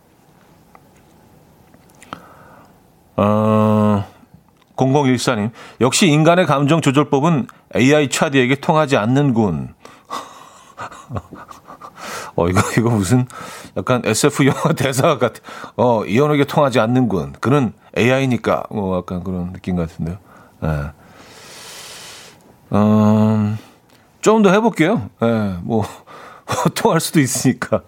어, 3.16 4.06
0014님, 4.75 5.51
역시 5.82 6.08
인간의 6.08 6.46
감정 6.46 6.82
조절법은 6.82 7.48
AI 7.75 8.10
차디에게 8.10 8.56
통하지 8.56 8.96
않는군. 8.98 9.74
어, 12.36 12.48
이거, 12.48 12.62
이거 12.77 12.89
무슨 12.92 13.25
약간 13.75 14.04
SF 14.06 14.46
영화 14.46 14.74
대사 14.74 15.18
같아. 15.18 15.39
어, 15.75 16.06
이현에게 16.06 16.46
통하지 16.46 16.80
않는군. 16.80 17.34
그는 17.39 17.74
AI니까. 17.98 18.63
뭐 18.70 18.98
약간 18.98 19.24
그런 19.24 19.51
느낌 19.51 19.75
같은데요. 19.75 20.18
예. 20.63 20.92
네. 22.70 22.78
음, 22.78 23.58
좀더 24.22 24.52
해볼게요. 24.52 25.10
예, 25.22 25.26
네, 25.26 25.58
뭐, 25.64 25.84
통할 26.76 27.00
수도 27.00 27.20
있으니까. 27.20 27.82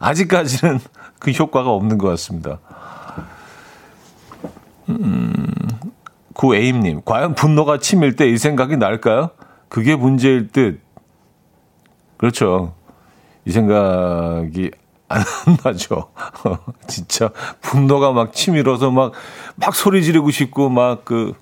아직까지는 0.00 0.80
그 1.18 1.30
효과가 1.30 1.70
없는 1.70 1.98
것 1.98 2.08
같습니다. 2.08 2.58
음, 4.88 5.46
구에임님, 6.34 7.02
과연 7.04 7.34
분노가 7.34 7.78
치밀 7.78 8.16
때 8.16 8.28
이 8.30 8.38
생각이 8.38 8.76
날까요? 8.76 9.30
그게 9.68 9.94
문제일 9.96 10.48
듯. 10.48 10.80
그렇죠. 12.16 12.74
이 13.44 13.52
생각이 13.52 14.70
안 15.08 15.22
나죠. 15.64 16.10
진짜 16.86 17.30
분노가 17.60 18.12
막 18.12 18.32
치밀어서 18.32 18.90
막, 18.90 19.12
막 19.56 19.74
소리 19.74 20.02
지르고 20.02 20.30
싶고, 20.30 20.68
막 20.70 21.04
그, 21.04 21.34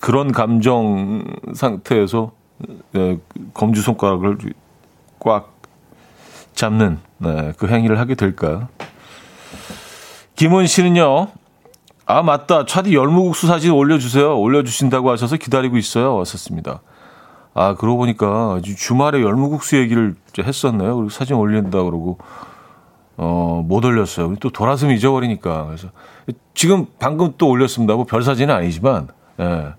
그런 0.00 0.32
감정 0.32 1.24
상태에서 1.54 2.32
네, 2.92 3.18
검지 3.54 3.80
손가락을 3.82 4.38
꽉 5.18 5.56
잡는 6.54 6.98
네, 7.18 7.52
그 7.58 7.68
행위를 7.68 7.98
하게 7.98 8.14
될까. 8.14 8.68
김원 10.36 10.66
씨는요, 10.66 11.28
아, 12.06 12.22
맞다. 12.22 12.64
차디 12.64 12.94
열무국수 12.94 13.48
사진 13.48 13.72
올려주세요. 13.72 14.38
올려주신다고 14.38 15.10
하셔서 15.10 15.36
기다리고 15.36 15.76
있어요. 15.76 16.14
왔었습니다. 16.16 16.80
아, 17.54 17.74
그러고 17.74 17.98
보니까 17.98 18.60
주말에 18.62 19.20
열무국수 19.20 19.76
얘기를 19.78 20.14
했었네요. 20.38 20.94
그리고 20.94 21.10
사진 21.10 21.34
올린다 21.36 21.82
그러고, 21.82 22.18
어, 23.16 23.64
못 23.66 23.84
올렸어요. 23.84 24.36
또 24.36 24.50
돌아서면 24.50 24.96
잊어버리니까. 24.96 25.66
그래서 25.66 25.88
지금 26.54 26.86
방금 27.00 27.34
또 27.36 27.48
올렸습니다. 27.48 27.94
뭐 27.94 28.04
별 28.04 28.22
사진은 28.22 28.54
아니지만, 28.54 29.08
예. 29.40 29.74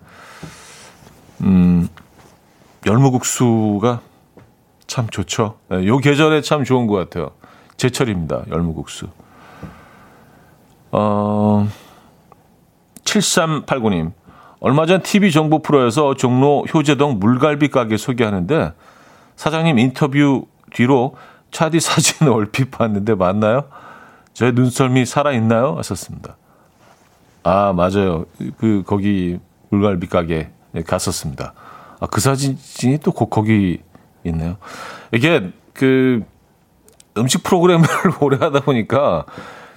음, 1.42 1.88
열무국수가 2.86 4.02
참 4.88 5.08
좋죠. 5.10 5.58
예, 5.72 5.86
요 5.86 5.98
계절에 5.98 6.42
참 6.42 6.64
좋은 6.64 6.88
것 6.88 6.96
같아요. 6.96 7.32
제철입니다. 7.78 8.44
열무국수. 8.50 9.08
어, 10.92 11.68
7389님. 13.04 14.12
얼마 14.60 14.86
전 14.86 15.02
TV 15.02 15.32
정보 15.32 15.62
프로에서 15.62 16.16
종로 16.16 16.66
효재동 16.74 17.20
물갈비 17.20 17.70
가게 17.70 17.96
소개하는데 17.96 18.74
사장님 19.38 19.80
인터뷰 19.80 20.48
뒤로 20.74 21.16
차디 21.52 21.80
사진 21.80 22.28
얼핏 22.34 22.70
봤는데 22.72 23.16
맞나요? 23.16 23.66
제 24.34 24.52
눈썰미 24.52 25.06
살아있나요? 25.06 25.76
하셨습니다. 25.78 26.36
아, 27.44 27.74
맞아요. 27.74 28.26
그, 28.58 28.84
거기 28.86 29.40
물갈비 29.70 30.08
가게 30.08 30.52
갔었습니다. 30.86 31.54
아, 32.00 32.08
그 32.08 32.22
사진이 32.22 33.00
또 33.04 33.12
거기 33.12 33.82
있네요. 34.24 34.58
이게 35.12 35.52
그 35.74 36.24
음식 37.18 37.44
프로그램을 37.44 37.88
오래 38.22 38.38
하다 38.38 38.62
보니까 38.62 39.26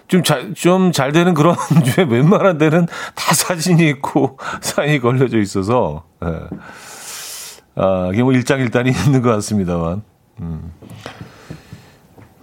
좀 0.09 0.23
잘, 0.23 0.53
좀 0.55 0.93
잘 0.93 1.13
되는 1.13 1.33
그런 1.35 1.57
중에 1.85 2.05
웬만한 2.05 2.59
데는 2.59 2.87
다 3.15 3.35
사진이 3.35 3.89
있고 3.89 4.39
사인이 4.61 5.01
걸려져 5.01 5.39
있어서, 5.39 6.05
예. 6.25 6.41
아, 7.75 8.11
이게 8.13 8.23
뭐 8.23 8.33
일장일단이 8.33 8.91
있는 8.91 9.23
것 9.23 9.31
같습니다만, 9.31 10.03
음. 10.41 10.73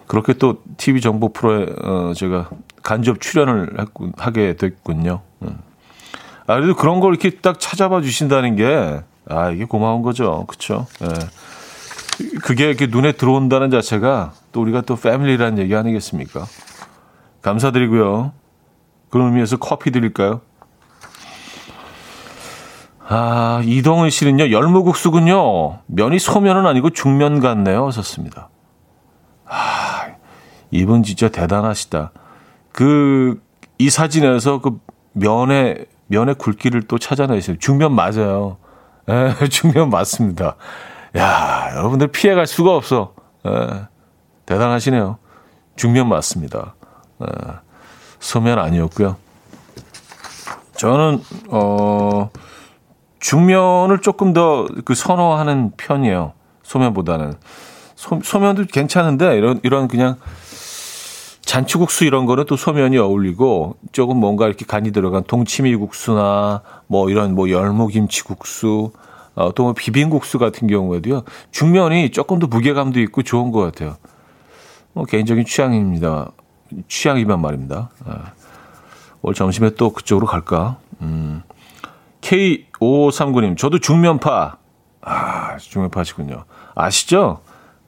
그렇게 0.07 0.33
또 0.33 0.63
TV 0.77 1.01
정보 1.01 1.31
프로에, 1.31 1.67
어, 1.83 2.13
제가 2.15 2.49
간접 2.81 3.21
출연을 3.21 3.79
했군, 3.79 4.13
하게 4.17 4.55
됐군요. 4.55 5.21
음. 5.43 5.59
아, 6.49 6.55
그래도 6.55 6.73
그런 6.75 6.99
걸 6.99 7.13
이렇게 7.13 7.29
딱 7.29 7.59
찾아봐 7.59 8.01
주신다는 8.01 8.55
게, 8.55 9.01
아, 9.29 9.51
이게 9.51 9.65
고마운 9.65 10.01
거죠. 10.01 10.45
그쵸? 10.47 10.87
예. 11.03 11.07
그게 12.41 12.65
이렇게 12.65 12.87
눈에 12.87 13.11
들어온다는 13.11 13.69
자체가 13.69 14.33
또 14.51 14.61
우리가 14.61 14.81
또 14.81 14.95
패밀리라는 14.95 15.59
얘기 15.59 15.75
아니겠습니까? 15.75 16.47
감사드리고요. 17.43 18.33
그런 19.11 19.27
의미에서 19.27 19.57
커피 19.57 19.91
드릴까요? 19.91 20.41
아, 23.07 23.61
이동은 23.63 24.09
씨는요, 24.09 24.49
열무국수군요. 24.49 25.81
면이 25.85 26.17
소면은 26.17 26.65
아니고 26.65 26.89
중면 26.89 27.41
같네요. 27.41 27.91
썼습니다. 27.91 28.49
아, 29.45 30.15
이분 30.71 31.03
진짜 31.03 31.29
대단하시다. 31.29 32.11
그, 32.71 33.39
이 33.77 33.91
사진에서 33.91 34.61
그 34.61 34.79
면의, 35.13 35.85
면의 36.09 36.35
굵기를 36.35 36.83
또 36.83 36.97
찾아내세요. 36.99 37.57
중면 37.59 37.93
맞아요. 37.93 38.57
예, 39.09 39.33
중면 39.49 39.89
맞습니다. 39.89 40.55
야, 41.17 41.71
여러분들 41.75 42.07
피해갈 42.07 42.45
수가 42.45 42.75
없어. 42.75 43.13
예, 43.47 43.85
대단하시네요. 44.45 45.17
중면 45.75 46.09
맞습니다. 46.09 46.75
예, 47.21 47.25
소면 48.19 48.59
아니었고요. 48.59 49.15
저는 50.75 51.23
어 51.49 52.29
중면을 53.19 54.01
조금 54.01 54.33
더 54.33 54.67
그 54.85 54.95
선호하는 54.95 55.73
편이에요. 55.77 56.33
소면보다는 56.63 57.33
소, 57.95 58.19
소면도 58.23 58.65
괜찮은데 58.65 59.35
이런 59.37 59.59
이런 59.63 59.87
그냥 59.87 60.17
잔치국수 61.49 62.05
이런 62.05 62.27
거는 62.27 62.45
또 62.45 62.55
소면이 62.55 62.99
어울리고 62.99 63.75
조금 63.91 64.17
뭔가 64.17 64.45
이렇게 64.45 64.67
간이 64.67 64.91
들어간 64.91 65.23
동치미국수나 65.23 66.61
뭐 66.85 67.09
이런 67.09 67.33
뭐 67.33 67.49
열무김치국수 67.49 68.91
어, 69.33 69.51
또뭐 69.55 69.73
비빔국수 69.73 70.37
같은 70.37 70.67
경우에도요 70.67 71.23
중면이 71.49 72.11
조금 72.11 72.37
더 72.37 72.45
무게감도 72.45 72.99
있고 72.99 73.23
좋은 73.23 73.51
것 73.51 73.61
같아요. 73.61 73.97
뭐 74.93 75.05
개인적인 75.05 75.45
취향입니다. 75.45 76.33
취향이면 76.87 77.41
말입니다. 77.41 77.89
아, 78.05 78.33
오늘 79.23 79.33
점심에 79.33 79.71
또 79.71 79.91
그쪽으로 79.91 80.27
갈까? 80.27 80.77
음. 81.01 81.41
K5539님, 82.21 83.57
저도 83.57 83.79
중면파. 83.79 84.57
아, 85.01 85.57
중면파시군요. 85.57 86.43
아시죠? 86.75 87.41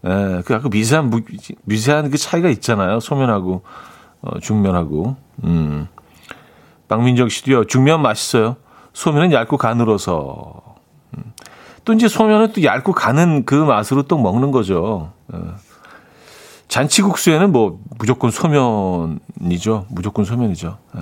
예, 0.05 0.41
그 0.45 0.55
아까 0.55 0.69
미세한, 0.69 1.09
무, 1.09 1.21
미세한 1.63 2.09
그 2.09 2.17
차이가 2.17 2.49
있잖아요. 2.49 2.99
소면하고, 2.99 3.63
어, 4.21 4.39
중면하고. 4.39 5.15
음. 5.43 5.87
박민정 6.87 7.29
씨도요, 7.29 7.65
중면 7.65 8.01
맛있어요. 8.01 8.57
소면은 8.93 9.31
얇고 9.31 9.57
가늘어서. 9.57 10.75
음. 11.17 11.33
또 11.85 11.93
이제 11.93 12.07
소면은 12.07 12.51
또 12.53 12.63
얇고 12.63 12.93
가는 12.93 13.45
그 13.45 13.55
맛으로 13.55 14.03
또 14.03 14.17
먹는 14.17 14.51
거죠. 14.51 15.13
예. 15.33 15.37
잔치국수에는 16.67 17.51
뭐 17.51 17.79
무조건 17.97 18.31
소면이죠. 18.31 19.85
무조건 19.89 20.25
소면이죠. 20.25 20.77
예. 20.97 21.01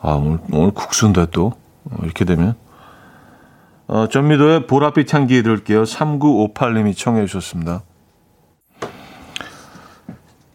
아, 0.00 0.12
오늘, 0.12 0.38
오늘 0.52 0.70
국수인데 0.70 1.26
또 1.30 1.52
어, 1.84 1.96
이렇게 2.02 2.24
되면. 2.24 2.54
어, 3.90 4.06
전미도의 4.06 4.66
보랏빛 4.66 5.14
향기 5.14 5.42
들을게요. 5.42 5.84
3958님이 5.84 6.94
청해 6.94 7.24
주셨습니다. 7.24 7.82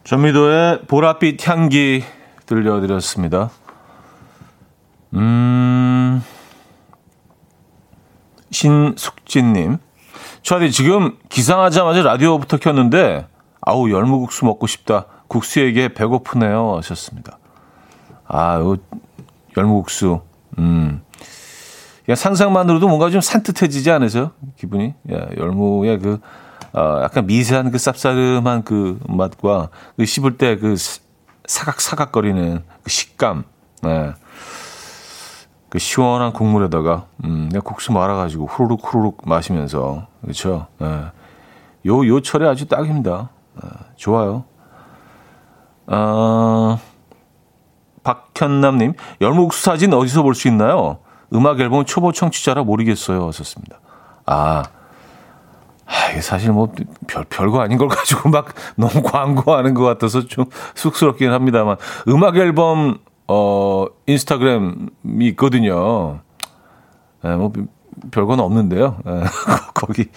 전미도의 0.04 0.82
보랏빛 0.82 1.48
향기 1.48 2.04
들려드렸습니다. 2.46 3.50
음, 5.16 6.22
신숙진님. 8.52 9.80
저한테 10.44 10.70
지금 10.70 11.18
기상하자마자 11.30 12.04
라디오부터 12.04 12.58
켰는데 12.58 13.26
아우 13.62 13.90
열무국수 13.90 14.46
먹고 14.46 14.68
싶다. 14.68 15.08
국수에게 15.28 15.96
배고프네요 15.96 16.78
하셨습니다. 16.78 17.40
아, 18.28 18.58
요 18.58 18.76
열무국수. 19.58 20.22
음. 20.60 21.03
그냥 22.06 22.16
상상만으로도 22.16 22.88
뭔가 22.88 23.10
좀 23.10 23.22
산뜻해지지 23.22 23.90
않으세요? 23.92 24.32
기분이? 24.58 24.94
야, 25.12 25.28
열무의 25.38 26.00
그 26.00 26.20
어, 26.74 27.02
약간 27.04 27.26
미세한 27.28 27.72
그 27.72 27.78
쌉싸름한 27.78 28.66
그 28.66 29.00
맛과 29.08 29.70
그 29.96 30.06
씹을 30.06 30.38
때 30.38 30.58
그 30.58 30.76
사각사각거리는 31.46 32.64
그 32.84 32.90
식감. 32.90 33.44
네. 33.84 34.14
그 35.70 35.80
시원한 35.80 36.34
국물에다가 36.34 37.06
음, 37.24 37.50
내가 37.52 37.64
국수 37.64 37.92
말아가지고 37.92 38.46
후루룩 38.46 38.80
후루룩 38.84 39.18
마시면서 39.26 40.08
그렇죠. 40.22 40.68
네. 40.80 40.88
요, 41.86 42.08
요 42.08 42.22
철에 42.22 42.48
아주 42.48 42.68
딱입니다. 42.68 43.30
네, 43.62 43.70
좋아요. 43.98 44.46
어, 45.88 46.80
박현남님, 48.04 48.94
열무국수 49.22 49.64
사진 49.64 49.94
어디서 49.94 50.24
볼 50.24 50.34
수 50.34 50.48
있나요? 50.48 51.00
음악 51.34 51.60
앨범 51.60 51.86
초보 51.86 52.12
청취자라 52.12 52.64
모르겠어요. 52.64 53.28
하셨습니다. 53.28 53.80
아, 54.26 54.64
아, 55.86 56.22
사실 56.22 56.52
뭐 56.52 56.72
별, 57.08 57.26
별거 57.26 57.62
아닌 57.62 57.78
걸 57.78 57.88
가지고 57.88 58.30
막 58.30 58.54
너무 58.76 59.02
광고하는 59.04 59.74
것 59.74 59.84
같아서 59.84 60.26
좀 60.26 60.46
쑥스럽긴 60.76 61.32
합니다만 61.32 61.78
음악 62.08 62.38
앨범 62.38 63.00
어 63.28 63.86
인스타그램이 64.06 65.28
있거든요. 65.30 66.20
예, 67.26 67.30
뭐 67.36 67.52
별건 68.12 68.40
없는데요. 68.40 68.98
예, 69.08 69.24
거기 69.74 70.10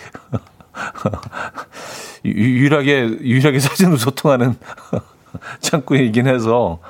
유일하게 2.24 3.18
유일하게 3.20 3.58
사진으로 3.60 3.96
소통하는 3.96 4.56
창구이긴 5.60 6.26
해서 6.26 6.80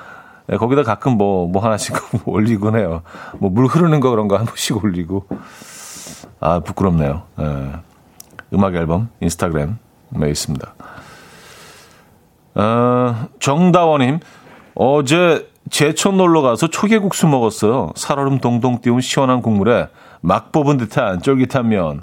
예, 0.51 0.55
거기다 0.57 0.83
가끔 0.83 1.17
뭐뭐 1.17 1.47
뭐 1.49 1.63
하나씩 1.63 1.95
올리곤 2.27 2.77
해요. 2.77 3.01
뭐 3.39 3.49
물 3.49 3.65
흐르는 3.65 3.99
거 3.99 4.09
그런 4.09 4.27
거 4.27 4.37
한 4.37 4.45
번씩 4.45 4.83
올리고 4.83 5.25
아 6.39 6.59
부끄럽네요. 6.59 7.23
예. 7.39 7.71
음악 8.53 8.75
앨범 8.75 9.09
인스타그램에 9.19 9.75
있습니다. 10.29 10.73
어, 12.55 13.27
정다원님 13.39 14.19
어제 14.75 15.49
제천 15.69 16.17
놀러 16.17 16.41
가서 16.41 16.67
초계국수 16.67 17.27
먹었어요. 17.27 17.91
살얼음 17.95 18.39
동동 18.39 18.79
띄운 18.79 19.01
시원한 19.01 19.41
국물에 19.41 19.89
막 20.21 20.51
뽑은 20.51 20.77
듯한 20.77 21.21
쫄깃한 21.21 21.67
면 21.69 22.01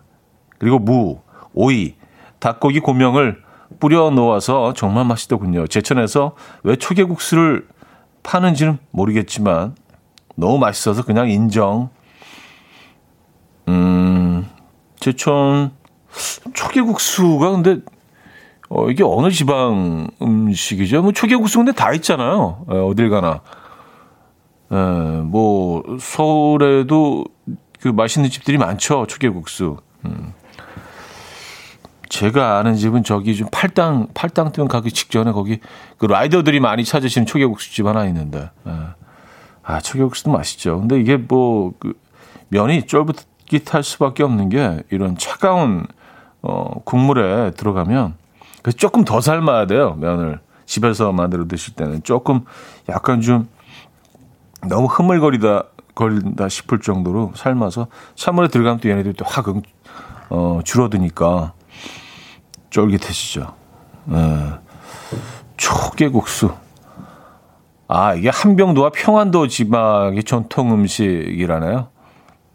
그리고 0.58 0.78
무, 0.78 1.20
오이, 1.54 1.94
닭고기 2.40 2.80
고명을 2.80 3.42
뿌려 3.80 4.10
놓아서 4.10 4.74
정말 4.74 5.04
맛있더군요. 5.06 5.66
제천에서 5.66 6.34
왜 6.62 6.76
초계국수를 6.76 7.66
파는지는 8.24 8.78
모르겠지만 8.90 9.76
너무 10.34 10.58
맛있어서 10.58 11.04
그냥 11.04 11.30
인정. 11.30 11.90
음, 13.68 14.48
제천 14.98 15.72
초계국수가 16.52 17.50
근데 17.52 17.78
어, 18.68 18.90
이게 18.90 19.04
어느 19.04 19.30
지방 19.30 20.08
음식이죠? 20.20 21.02
뭐 21.02 21.12
초계국수 21.12 21.58
근데 21.58 21.72
다 21.72 21.92
있잖아요. 21.92 22.64
에, 22.70 22.74
예, 22.74 22.78
어딜 22.80 23.10
가나. 23.10 23.40
에, 24.72 24.76
예, 24.76 25.20
뭐 25.20 25.84
서울에도 26.00 27.24
그 27.80 27.88
맛있는 27.88 28.30
집들이 28.30 28.58
많죠. 28.58 29.06
초계국수. 29.06 29.76
음. 30.06 30.32
제가 32.14 32.58
아는 32.58 32.76
집은 32.76 33.02
저기 33.02 33.34
좀 33.34 33.48
팔당 33.50 34.06
팔당 34.14 34.52
뜨면 34.52 34.68
가기 34.68 34.92
직전에 34.92 35.32
거기 35.32 35.58
그 35.98 36.06
라이더들이 36.06 36.60
많이 36.60 36.84
찾으시는 36.84 37.26
초계국수 37.26 37.72
집 37.72 37.86
하나 37.86 38.04
있는데. 38.06 38.38
에. 38.38 38.70
예. 38.70 38.72
아 39.64 39.80
초계국수도 39.80 40.30
맛있죠. 40.30 40.78
근데 40.78 41.00
이게 41.00 41.16
뭐 41.16 41.72
그 41.80 41.94
면이 42.50 42.86
쫄깃할 42.86 43.82
수밖에 43.82 44.22
없는 44.22 44.48
게 44.48 44.84
이런 44.92 45.16
차가운 45.18 45.88
어, 46.40 46.80
국물에 46.84 47.50
들어가면 47.50 48.14
조금 48.76 49.04
더 49.04 49.20
삶아야 49.20 49.66
돼요. 49.66 49.96
면을 49.98 50.38
집에서 50.66 51.10
만들어 51.10 51.48
드실 51.48 51.74
때는 51.74 52.04
조금 52.04 52.44
약간 52.88 53.22
좀 53.22 53.48
너무 54.68 54.86
흐물거리다 54.86 55.64
거린다 55.96 56.48
싶을 56.48 56.78
정도로 56.78 57.32
삶아서 57.34 57.88
찬물에 58.14 58.48
들어가면 58.48 58.78
또 58.78 58.88
얘네들이 58.88 59.14
또 59.14 59.24
확 59.24 59.46
어, 60.30 60.60
줄어드니까 60.64 61.54
쫄깃해지죠. 62.84 63.54
네. 64.06 64.18
초계국수. 65.56 66.50
아, 67.86 68.14
이게 68.14 68.28
한병도와 68.30 68.90
평안도 68.90 69.46
지방의 69.46 70.24
전통 70.24 70.72
음식이라네요. 70.72 71.86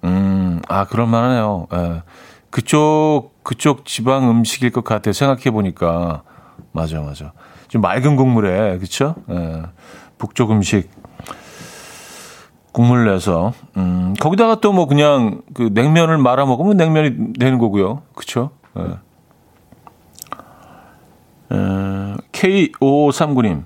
음, 0.03 0.61
아, 0.67 0.85
그럴만하네요. 0.85 1.67
예. 1.73 2.03
그쪽 2.49 3.31
그쪽 3.43 3.85
지방 3.85 4.29
음식일 4.29 4.71
것 4.71 4.83
같아요. 4.83 5.13
생각해 5.13 5.51
보니까 5.51 6.23
맞아 6.73 6.99
맞아. 6.99 7.31
좀 7.69 7.81
맑은 7.81 8.17
국물에 8.17 8.77
그렇죠? 8.77 9.15
예. 9.29 9.63
북쪽 10.17 10.51
음식 10.51 10.89
국물 12.73 13.05
내서 13.05 13.53
음, 13.77 14.15
거기다가 14.19 14.59
또 14.59 14.73
뭐 14.73 14.85
그냥 14.85 15.43
그 15.53 15.69
냉면을 15.73 16.17
말아 16.17 16.45
먹으면 16.45 16.75
냉면이 16.75 17.33
되는 17.39 17.57
거고요. 17.57 18.01
그렇죠? 18.15 18.49
예. 18.77 18.97
에, 21.51 22.15
K5539님. 22.31 23.63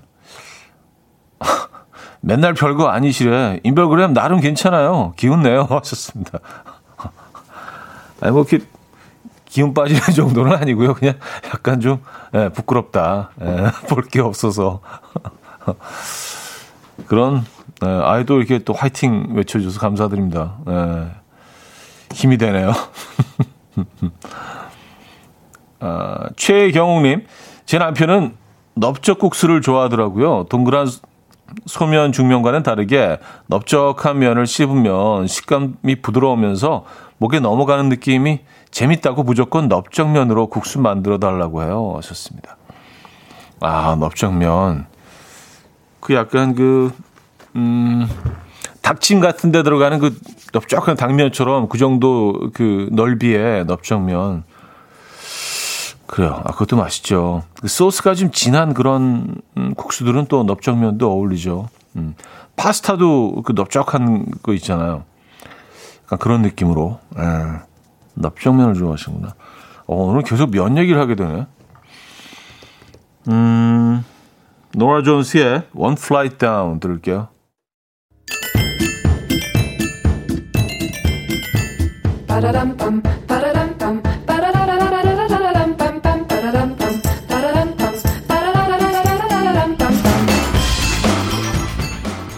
맨날 2.20 2.54
별거 2.54 2.88
아니시래. 2.88 3.60
인별그램 3.64 4.14
나름 4.14 4.40
괜찮아요. 4.40 5.12
기운 5.16 5.42
내요. 5.42 5.66
하셨습니다. 5.70 6.38
아니, 8.20 8.32
뭐, 8.32 8.46
이렇게, 8.48 8.64
기운 9.54 9.72
빠지는 9.72 10.00
정도는 10.16 10.56
아니고요. 10.56 10.94
그냥 10.94 11.14
약간 11.46 11.80
좀 11.80 12.02
예, 12.34 12.48
부끄럽다. 12.48 13.30
예, 13.40 13.70
볼게 13.88 14.20
없어서 14.20 14.80
그런 17.06 17.44
예, 17.84 17.88
아이도 17.88 18.38
이렇게 18.38 18.58
또 18.58 18.72
화이팅 18.72 19.28
외쳐줘서 19.34 19.78
감사드립니다. 19.78 20.56
예, 20.68 21.06
힘이 22.12 22.36
되네요. 22.36 22.72
아, 25.78 26.28
최경욱님, 26.36 27.24
제 27.66 27.78
남편은 27.78 28.34
넓적국수를 28.74 29.60
좋아하더라고요. 29.60 30.46
동그란 30.48 30.86
소면 31.66 32.12
중면과는 32.12 32.62
다르게 32.62 33.18
넓적한 33.46 34.18
면을 34.18 34.46
씹으면 34.46 35.26
식감이 35.26 35.96
부드러우면서 36.02 36.84
목에 37.18 37.40
넘어가는 37.40 37.88
느낌이 37.88 38.40
재밌다고 38.70 39.22
무조건 39.22 39.68
넓적면으로 39.68 40.48
국수 40.48 40.80
만들어 40.80 41.18
달라고 41.18 41.62
해요. 41.62 41.92
하셨습니다. 41.96 42.56
아, 43.60 43.96
넓적면. 43.98 44.86
그 46.00 46.14
약간 46.14 46.54
그, 46.54 46.92
음, 47.54 48.08
닭찜 48.82 49.20
같은 49.20 49.52
데 49.52 49.62
들어가는 49.62 50.00
그 50.00 50.18
넓적한 50.52 50.96
당면처럼 50.96 51.68
그 51.68 51.78
정도 51.78 52.50
그 52.52 52.88
넓이의 52.92 53.64
넓적면. 53.66 54.44
그래요. 56.14 56.40
아, 56.44 56.52
그것도 56.52 56.76
맛있죠. 56.76 57.42
그 57.60 57.66
소스가 57.66 58.14
좀 58.14 58.30
진한 58.30 58.72
그런 58.72 59.34
음, 59.56 59.74
국수들은 59.74 60.26
또 60.26 60.44
넓적면도 60.44 61.10
어울리죠. 61.10 61.68
음. 61.96 62.14
파스타도 62.54 63.42
그 63.44 63.50
넓적한 63.50 64.26
거 64.40 64.54
있잖아요. 64.54 65.02
약간 66.04 66.18
그런 66.20 66.42
느낌으로. 66.42 67.00
예. 67.18 67.22
납작면을 68.14 68.74
좋아하시는구나. 68.74 69.34
어, 69.88 69.96
오늘 70.04 70.22
계속 70.22 70.52
면 70.52 70.78
얘기를 70.78 71.00
하게 71.00 71.16
되네. 71.16 71.46
음, 73.30 74.04
노라 74.72 75.02
존스의 75.02 75.64
One 75.74 75.96
Flight 75.98 76.38
Down 76.38 76.78
들을게요. 76.78 77.26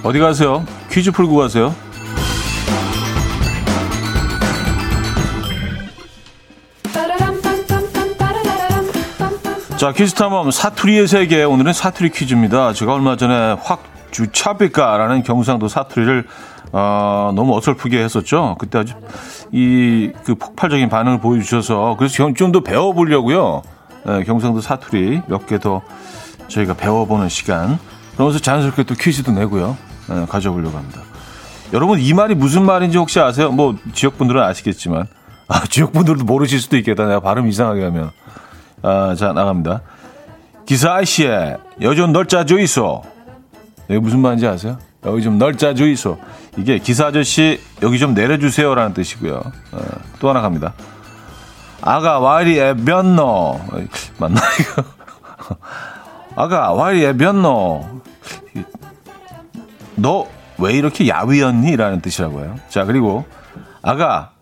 어디 0.07 0.21
가세요? 0.21 0.65
퀴즈 0.89 1.11
풀고 1.11 1.35
가세요. 1.37 1.75
자, 9.77 9.93
퀴즈 9.93 10.15
탐험 10.15 10.51
사투리의 10.51 11.07
세계. 11.07 11.45
오늘은 11.45 11.73
사투리 11.73 12.11
퀴즈입니다. 12.11 12.73
제가 12.73 12.95
얼마 12.95 13.17
전에 13.17 13.57
확 13.61 13.83
주차비까라는 14.11 15.23
경상도 15.23 15.69
사투리를 15.69 16.27
어, 16.73 17.33
너무 17.35 17.57
어설프게 17.57 17.99
했었죠. 18.03 18.57
그때 18.59 18.79
아주 18.79 18.95
이 19.53 20.13
그 20.25 20.35
폭발적인 20.35 20.89
반응을 20.89 21.21
보여주셔서 21.21 21.97
그래서 21.99 22.33
좀 22.35 22.53
더 22.53 22.61
배워보려고요. 22.61 23.63
예, 24.09 24.25
경상도 24.25 24.61
사투리 24.61 25.23
몇 25.27 25.47
개 25.47 25.59
더 25.59 25.83
저희가 26.49 26.75
배워보는 26.75 27.29
시간. 27.29 27.79
그러면서 28.15 28.39
자연스럽게 28.41 28.85
또 28.85 28.95
퀴즈도 28.95 29.33
내고요. 29.33 29.77
예, 30.11 30.27
가져보려고 30.27 30.77
합니다. 30.77 31.01
여러분 31.73 31.99
이 31.99 32.13
말이 32.13 32.35
무슨 32.35 32.65
말인지 32.65 32.97
혹시 32.99 33.21
아세요? 33.21 33.51
뭐 33.51 33.77
지역 33.93 34.19
분들은 34.19 34.43
아시겠지만 34.43 35.07
아, 35.49 35.65
지역 35.67 35.93
분들도 35.93 36.25
모르실 36.25 36.61
수도 36.61 36.77
있겠다. 36.77 37.07
내가 37.07 37.21
발음 37.21 37.49
이상하게 37.49 37.85
하면. 37.85 38.11
아, 38.83 39.15
자 39.17 39.33
나갑니다. 39.33 39.83
기사 40.65 40.95
아씨에 40.95 41.57
여전 41.81 42.13
널짜져 42.13 42.59
있어. 42.61 43.03
이게 43.89 43.99
무슨 43.99 44.21
말인지 44.21 44.47
아세요? 44.47 44.79
여기 45.05 45.23
좀 45.23 45.39
널짜져 45.39 45.87
있어. 45.89 46.19
이게 46.57 46.79
기사 46.79 47.07
아저씨 47.07 47.61
여기 47.83 47.99
좀 47.99 48.15
내려주세요라는 48.15 48.95
뜻이고요. 48.95 49.43
어, 49.73 49.79
또 50.19 50.29
하나 50.29 50.41
갑니다. 50.41 50.73
아가 51.83 52.19
와이리에 52.19 52.75
면너 52.75 53.61
맞나 54.19 54.41
이거? 54.59 54.83
아가 56.35 56.73
와이리에 56.73 57.13
면너 57.13 57.83
너 59.97 60.37
왜 60.59 60.73
이렇게 60.73 61.09
야위였니? 61.09 61.77
라는 61.77 62.01
뜻이라고요. 62.01 62.59
자 62.69 62.85
그리고 62.85 63.25
아가 63.83 64.33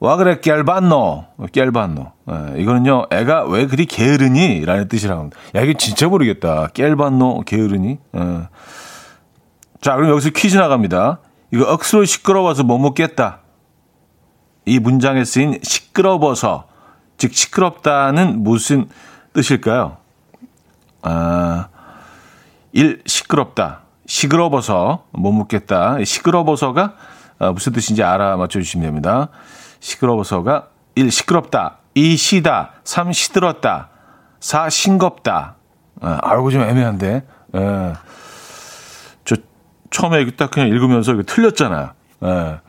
와 0.00 0.16
그래 0.16 0.36
깰봤노 0.40 1.26
깰봤노 1.50 2.12
예, 2.30 2.60
이거는요 2.62 3.06
애가 3.10 3.46
왜 3.46 3.66
그리 3.66 3.84
게으르니 3.86 4.64
라는 4.64 4.86
뜻이라고 4.86 5.20
합니다 5.20 5.36
야 5.56 5.62
이게 5.62 5.74
진짜 5.74 6.06
모르겠다 6.06 6.68
깰봤노 6.68 7.44
게으르니 7.44 7.98
예. 8.16 8.48
자 9.80 9.96
그럼 9.96 10.10
여기서 10.10 10.30
퀴즈 10.30 10.56
나갑니다 10.56 11.18
이거 11.52 11.72
억수로 11.72 12.04
시끄러워서 12.04 12.62
못 12.62 12.78
먹겠다 12.78 13.40
이 14.66 14.78
문장에 14.78 15.24
쓰인 15.24 15.58
시끄러워서 15.64 16.68
즉 17.16 17.34
시끄럽다는 17.34 18.44
무슨 18.44 18.88
뜻일까요? 19.32 19.96
아, 21.02 21.68
1. 22.72 23.02
시끄럽다. 23.06 23.87
시끄러워서 24.08 25.04
못 25.12 25.32
묻겠다. 25.32 26.02
시끄러워서가 26.02 26.94
아, 27.38 27.52
무슨 27.52 27.72
뜻인지 27.72 28.02
알아 28.02 28.36
맞춰주시면 28.36 28.84
됩니다. 28.84 29.28
시끄러워서가 29.80 30.68
1. 30.96 31.10
시끄럽다. 31.12 31.78
2. 31.94 32.16
시다. 32.16 32.72
3. 32.82 33.12
시들었다. 33.12 33.90
4. 34.40 34.70
싱겁다. 34.70 35.56
아, 36.00 36.18
알고 36.22 36.50
좀 36.50 36.62
애매한데. 36.62 37.22
예. 37.54 37.92
저 39.24 39.36
처음에 39.90 40.28
딱 40.32 40.50
그냥 40.50 40.68
읽으면서 40.68 41.12
이거 41.12 41.22
틀렸잖아요. 41.22 41.90
예. 42.24 42.60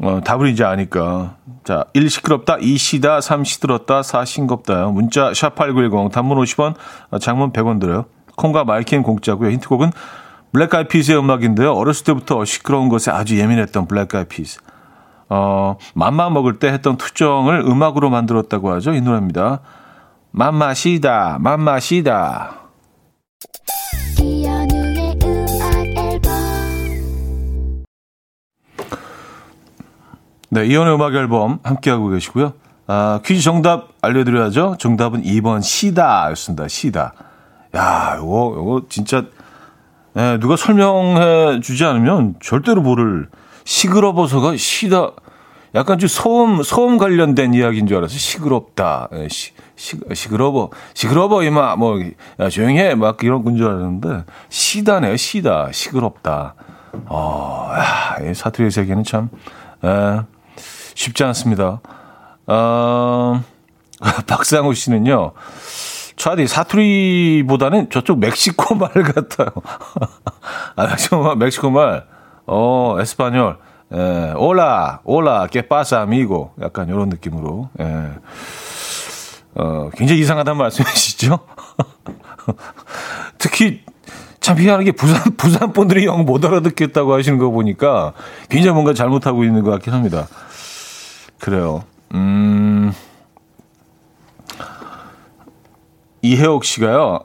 어, 0.00 0.20
답을 0.24 0.48
이제 0.48 0.64
아니까. 0.64 1.36
자, 1.64 1.84
1 1.94 2.10
시끄럽다, 2.10 2.56
2 2.60 2.76
시다, 2.76 3.20
3 3.20 3.44
시들었다, 3.44 4.02
4 4.02 4.24
싱겁다요. 4.24 4.90
문자 4.90 5.30
샵8910 5.30 6.10
단문 6.12 6.36
50원, 6.38 6.74
장문 7.20 7.52
100원 7.52 7.80
들어요. 7.80 8.06
콩과 8.36 8.64
마이킹 8.64 9.02
공짜고요. 9.02 9.50
힌트곡은 9.50 9.92
블랙 10.52 10.74
아이 10.74 10.88
피스의 10.88 11.18
음악인데요. 11.18 11.72
어렸을 11.74 12.04
때부터 12.04 12.44
시끄러운 12.44 12.88
것에 12.88 13.10
아주 13.10 13.38
예민했던 13.38 13.86
블랙 13.86 14.14
아이 14.14 14.24
피스. 14.24 14.60
어, 15.28 15.76
맘마 15.94 16.30
먹을 16.30 16.58
때 16.58 16.68
했던 16.68 16.96
투정을 16.96 17.60
음악으로 17.60 18.08
만들었다고 18.10 18.72
하죠. 18.72 18.94
이 18.94 19.00
노래입니다. 19.00 19.60
맘마시다, 20.30 21.38
맘마시다. 21.40 22.54
네, 30.50 30.64
이현우의 30.66 30.94
음악 30.94 31.14
앨범 31.14 31.58
함께하고 31.62 32.08
계시고요. 32.08 32.54
아, 32.86 33.20
퀴즈 33.22 33.42
정답 33.42 33.88
알려드려야죠. 34.00 34.76
정답은 34.78 35.22
2번 35.22 35.62
시다였습니다. 35.62 36.68
시다. 36.68 37.12
야, 37.76 38.16
요거, 38.16 38.54
요거 38.56 38.82
진짜, 38.88 39.24
예, 40.16 40.38
누가 40.40 40.56
설명해 40.56 41.60
주지 41.60 41.84
않으면 41.84 42.34
절대로 42.40 42.80
모를 42.82 43.28
시끄러워서가 43.64 44.56
시다. 44.56 45.10
약간 45.74 45.98
좀 45.98 46.08
소음, 46.08 46.62
소음 46.62 46.96
관련된 46.96 47.52
이야기인 47.52 47.86
줄 47.86 47.98
알았어요. 47.98 48.18
시끄럽다. 48.18 49.08
예, 49.12 49.28
시, 49.28 49.52
시, 49.76 49.98
시끄러워. 50.14 50.70
시끄러워, 50.94 51.42
이마. 51.42 51.76
뭐, 51.76 52.00
야, 52.40 52.48
조용히 52.48 52.78
해. 52.78 52.94
막 52.94 53.22
이런 53.22 53.44
건 53.44 53.56
줄 53.56 53.66
알았는데, 53.68 54.24
시다네요. 54.48 55.16
시다. 55.18 55.70
시끄럽다. 55.70 56.54
어, 57.06 57.70
야, 57.76 58.16
이 58.28 58.32
사투리의 58.34 58.70
세계는 58.70 59.04
참, 59.04 59.28
예, 59.84 60.22
쉽지 60.94 61.22
않습니다. 61.24 61.80
어, 62.46 63.42
박상우 64.26 64.72
씨는요, 64.72 65.32
차디 66.18 66.46
사투리보다는 66.48 67.90
저쪽 67.90 68.18
멕시코 68.18 68.74
말 68.76 68.90
같아요. 68.90 69.48
아, 70.76 70.86
멕시코 70.86 71.22
말, 71.22 71.36
멕시코 71.36 71.70
말, 71.70 72.04
어, 72.46 72.96
에스파뇰, 73.00 73.56
에, 73.92 74.32
올라, 74.36 75.00
올라, 75.04 75.46
깨빠사 75.46 76.04
미고, 76.06 76.52
약간 76.60 76.88
이런 76.88 77.08
느낌으로, 77.08 77.70
예. 77.80 78.10
어, 79.54 79.90
굉장히 79.96 80.20
이상하다는 80.20 80.58
말씀이시죠? 80.58 81.38
특히, 83.38 83.80
참 84.40 84.58
희한한 84.58 84.84
게 84.84 84.92
부산, 84.92 85.36
부산 85.36 85.72
분들이 85.72 86.04
영 86.06 86.24
못 86.24 86.44
알아듣겠다고 86.44 87.12
하시는 87.14 87.38
거 87.38 87.50
보니까 87.50 88.12
굉장히 88.48 88.72
뭔가 88.74 88.94
잘못하고 88.94 89.44
있는 89.44 89.62
것 89.62 89.70
같긴 89.72 89.92
합니다. 89.92 90.26
그래요. 91.38 91.82
음, 92.14 92.92
이혜옥 96.22 96.64
씨가요. 96.64 97.20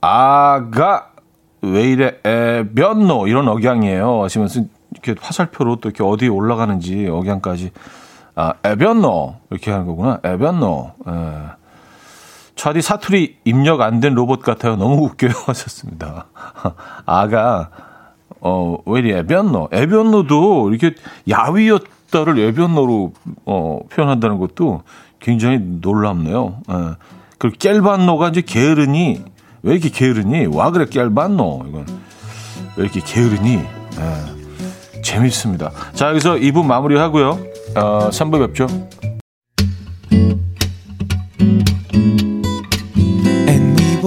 아가 0.00 1.10
왜 1.62 1.82
이래 1.90 2.18
에 2.24 2.64
면노 2.72 3.26
이런 3.28 3.48
억양이에요. 3.48 4.22
하시면서 4.22 4.62
이렇게 4.92 5.14
화살표로 5.20 5.76
또 5.76 5.88
이렇게 5.88 6.02
어디에 6.02 6.28
올라가는지 6.28 7.06
억양까지 7.06 7.70
아 8.34 8.54
에변노 8.64 9.36
이렇게 9.50 9.70
하는 9.70 9.86
거구나. 9.86 10.20
에변노. 10.24 10.92
에. 11.08 11.12
차디 12.56 12.82
사투리 12.82 13.38
입력 13.44 13.80
안 13.80 14.00
된 14.00 14.14
로봇 14.14 14.42
같아요. 14.42 14.76
너무 14.76 15.04
웃겨요 15.04 15.32
하셨습니다. 15.46 16.26
아가 17.06 17.70
어 18.40 18.78
왜 18.86 19.00
이래 19.00 19.18
에변노 19.18 19.68
에변노도 19.72 20.70
이렇게 20.70 20.94
야위였 21.28 21.82
숫자를 22.10 22.36
외변어로 22.38 23.12
어, 23.46 23.78
표현한다는 23.90 24.38
것도 24.38 24.82
굉장히 25.20 25.58
놀랍네요. 25.60 26.58
예. 26.68 26.74
그리고 27.40 27.56
깰반노가 27.56 28.30
이제 28.30 28.42
게으르니 28.42 29.24
왜 29.62 29.72
이렇게 29.72 29.88
게으르니? 29.88 30.46
와 30.46 30.70
그래 30.70 30.84
깰반노 30.84 31.68
이건 31.68 31.86
왜 32.76 32.84
이렇게 32.84 33.00
게으르니? 33.00 33.54
예. 33.54 35.02
재밌습니다. 35.02 35.72
자 35.94 36.10
여기서 36.10 36.34
2부 36.34 36.62
마무리하고요. 36.64 37.38
어, 37.76 38.10
3부 38.10 38.46
뵙죠. 38.46 38.66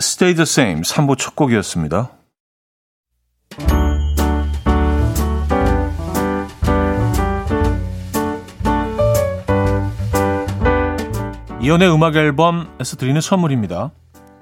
Stay 0.00 0.34
the 0.34 0.42
Same 0.44 0.80
3부 0.80 1.18
첫 1.18 1.36
곡이었습니다. 1.36 2.10
이현우의 11.60 11.94
음악 11.94 12.16
앨범에서 12.16 12.96
드리는 12.96 13.20
선물입니다. 13.20 13.90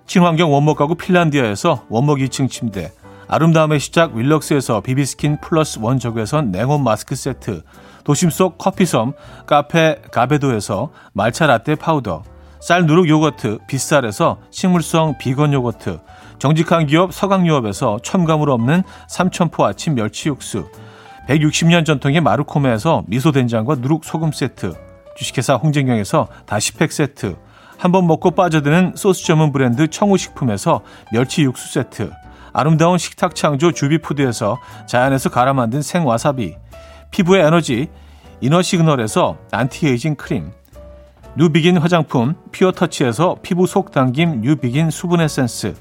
친환경 0.06 0.52
원목 0.52 0.78
가구 0.78 0.94
핀란디아에서 0.94 1.86
원목 1.88 2.18
2층 2.18 2.48
침대 2.48 2.92
아름다움의 3.26 3.80
시작 3.80 4.14
윌럭스에서 4.14 4.80
비비스킨 4.80 5.40
플러스 5.40 5.80
원적외선 5.82 6.52
냉온 6.52 6.84
마스크 6.84 7.16
세트 7.16 7.62
도심 8.04 8.30
속 8.30 8.58
커피섬 8.58 9.14
카페 9.46 10.00
가베도에서 10.12 10.92
말차 11.12 11.48
라떼 11.48 11.74
파우더 11.74 12.22
쌀 12.60 12.86
누룩 12.86 13.08
요거트 13.08 13.58
빗살에서 13.66 14.38
식물성 14.50 15.16
비건 15.18 15.52
요거트 15.52 16.00
정직한 16.38 16.86
기업 16.86 17.12
서강유업에서 17.12 17.98
첨가물 18.02 18.50
없는 18.50 18.82
삼천포 19.08 19.64
아침 19.64 19.94
멸치 19.94 20.28
육수 20.28 20.68
160년 21.28 21.84
전통의 21.84 22.20
마르코메에서 22.20 23.04
미소된장과 23.06 23.76
누룩 23.76 24.04
소금 24.04 24.32
세트, 24.32 24.74
주식회사 25.16 25.54
홍진경에서 25.56 26.28
다시팩 26.46 26.90
세트, 26.90 27.36
한 27.76 27.92
번 27.92 28.06
먹고 28.06 28.30
빠져드는 28.32 28.94
소스 28.96 29.24
전문 29.24 29.52
브랜드 29.52 29.88
청우식품에서 29.88 30.80
멸치 31.12 31.42
육수 31.42 31.72
세트, 31.72 32.10
아름다운 32.54 32.96
식탁 32.96 33.34
창조 33.34 33.72
주비푸드에서 33.72 34.58
자연에서 34.86 35.28
갈아 35.28 35.52
만든 35.52 35.82
생와사비, 35.82 36.56
피부의 37.10 37.44
에너지 37.44 37.88
이너 38.40 38.62
시그널에서 38.62 39.36
안티에이징 39.52 40.14
크림, 40.14 40.50
뉴비긴 41.38 41.76
화장품 41.76 42.34
피어터치에서 42.50 43.36
피부 43.42 43.68
속 43.68 43.92
당김 43.92 44.40
뉴비긴 44.40 44.90
수분 44.90 45.20
에센스, 45.20 45.72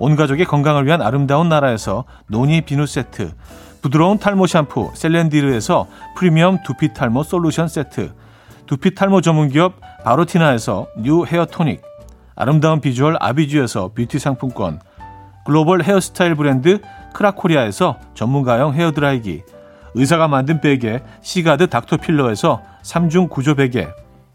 온 0.00 0.16
가족의 0.16 0.44
건강을 0.44 0.86
위한 0.86 1.00
아름다운 1.00 1.48
나라에서 1.48 2.04
노니 2.26 2.62
비누 2.62 2.86
세트, 2.86 3.32
부드러운 3.80 4.18
탈모 4.18 4.48
샴푸 4.48 4.90
셀렌디르에서 4.92 5.86
프리미엄 6.16 6.58
두피 6.64 6.92
탈모 6.92 7.22
솔루션 7.22 7.68
세트, 7.68 8.12
두피 8.66 8.96
탈모 8.96 9.20
전문 9.20 9.50
기업 9.50 9.74
바로티나에서 10.02 10.88
뉴 10.98 11.24
헤어 11.24 11.46
토닉, 11.46 11.80
아름다운 12.34 12.80
비주얼 12.80 13.16
아비주에서 13.20 13.92
뷰티 13.94 14.18
상품권, 14.18 14.80
글로벌 15.46 15.84
헤어스타일 15.84 16.34
브랜드 16.34 16.80
크라코리아에서 17.12 18.00
전문가용 18.14 18.74
헤어드라이기, 18.74 19.44
의사가 19.94 20.26
만든 20.26 20.60
베개 20.60 21.02
시가드 21.22 21.68
닥터필러에서 21.68 22.62
3중 22.82 23.30
구조 23.30 23.54
베개, 23.54 23.86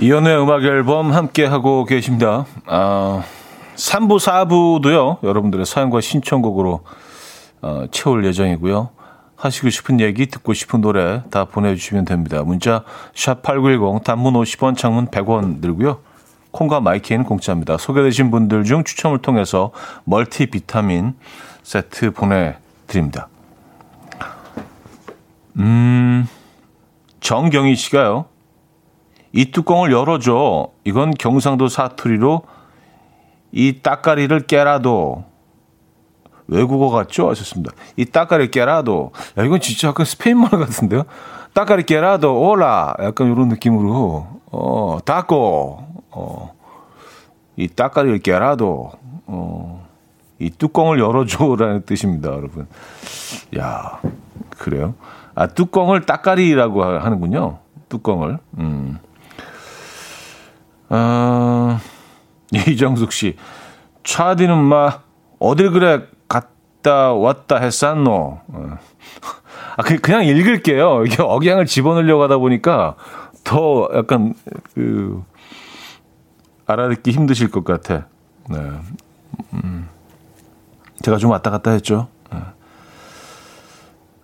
이현우의 0.00 0.40
음악 0.40 0.62
앨범 0.62 1.12
함께 1.12 1.44
하고 1.44 1.84
계십니다. 1.84 2.46
아, 2.66 3.24
3부, 3.74 4.20
4부도요, 4.20 5.24
여러분들의 5.24 5.66
사연과 5.66 6.00
신청곡으로 6.00 6.84
어, 7.62 7.84
채울 7.90 8.24
예정이고요. 8.24 8.90
하시고 9.34 9.70
싶은 9.70 9.98
얘기, 9.98 10.26
듣고 10.26 10.54
싶은 10.54 10.82
노래 10.82 11.22
다 11.30 11.44
보내주시면 11.46 12.04
됩니다. 12.04 12.44
문자, 12.44 12.84
샵8910, 13.14 14.04
단문 14.04 14.34
50원, 14.34 14.76
장문 14.76 15.08
100원 15.08 15.60
들고요. 15.60 15.98
콩과 16.52 16.80
마이케이는 16.80 17.24
공짜입니다. 17.24 17.76
소개되신 17.76 18.30
분들 18.30 18.62
중 18.62 18.84
추첨을 18.84 19.18
통해서 19.18 19.72
멀티 20.04 20.46
비타민 20.46 21.14
세트 21.64 22.12
보내드립니다. 22.12 23.28
음, 25.56 26.28
정경희 27.18 27.74
씨가요. 27.74 28.26
이 29.32 29.50
뚜껑을 29.50 29.92
열어줘. 29.92 30.68
이건 30.84 31.12
경상도 31.12 31.68
사투리로 31.68 32.42
이 33.52 33.80
따까리를 33.82 34.40
깨라도 34.46 35.24
외국어 36.48 36.90
같죠? 36.90 37.28
하셨습니다. 37.30 37.72
이 37.96 38.06
따까리 38.06 38.50
깨라도. 38.50 39.12
야, 39.38 39.44
이건 39.44 39.60
진짜 39.60 39.88
약간 39.88 40.06
스페인 40.06 40.38
말 40.38 40.50
같은데요? 40.50 41.04
따까리 41.52 41.84
깨라도, 41.84 42.40
오라. 42.40 42.94
약간 43.02 43.30
이런 43.30 43.48
느낌으로. 43.48 44.26
어, 44.50 44.98
따꼬. 45.04 45.84
어, 46.10 46.54
이 47.56 47.68
따까리를 47.68 48.20
깨라도. 48.20 48.92
어, 49.26 49.86
이 50.38 50.50
뚜껑을 50.50 50.98
열어줘라는 50.98 51.82
뜻입니다, 51.84 52.30
여러분. 52.30 52.66
야, 53.58 54.00
그래요? 54.56 54.94
아, 55.34 55.48
뚜껑을 55.48 56.06
따까리라고 56.06 56.82
하는군요. 56.82 57.58
뚜껑을. 57.90 58.38
음. 58.58 58.98
어, 60.90 61.78
이정숙 62.52 63.12
씨. 63.12 63.36
차디는 64.04 64.56
마, 64.56 65.00
어딜 65.38 65.70
그래 65.70 66.02
갔다 66.28 67.12
왔다 67.12 67.56
했었노? 67.56 68.40
어. 68.46 68.78
아, 69.76 69.82
그, 69.82 69.98
그냥 69.98 70.24
읽을게요. 70.24 71.04
이게 71.04 71.22
억양을 71.22 71.66
집어넣으려고 71.66 72.22
하다 72.22 72.38
보니까 72.38 72.96
더 73.44 73.88
약간, 73.94 74.34
그, 74.74 75.22
알아듣기 76.66 77.12
힘드실 77.12 77.50
것 77.50 77.64
같아. 77.64 78.06
네. 78.48 78.58
음. 79.54 79.88
제가 81.02 81.16
좀 81.16 81.30
왔다 81.30 81.50
갔다 81.50 81.70
했죠. 81.70 82.08
네. 82.32 82.38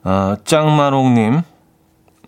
아, 0.02 0.36
짱만홍님. 0.44 1.42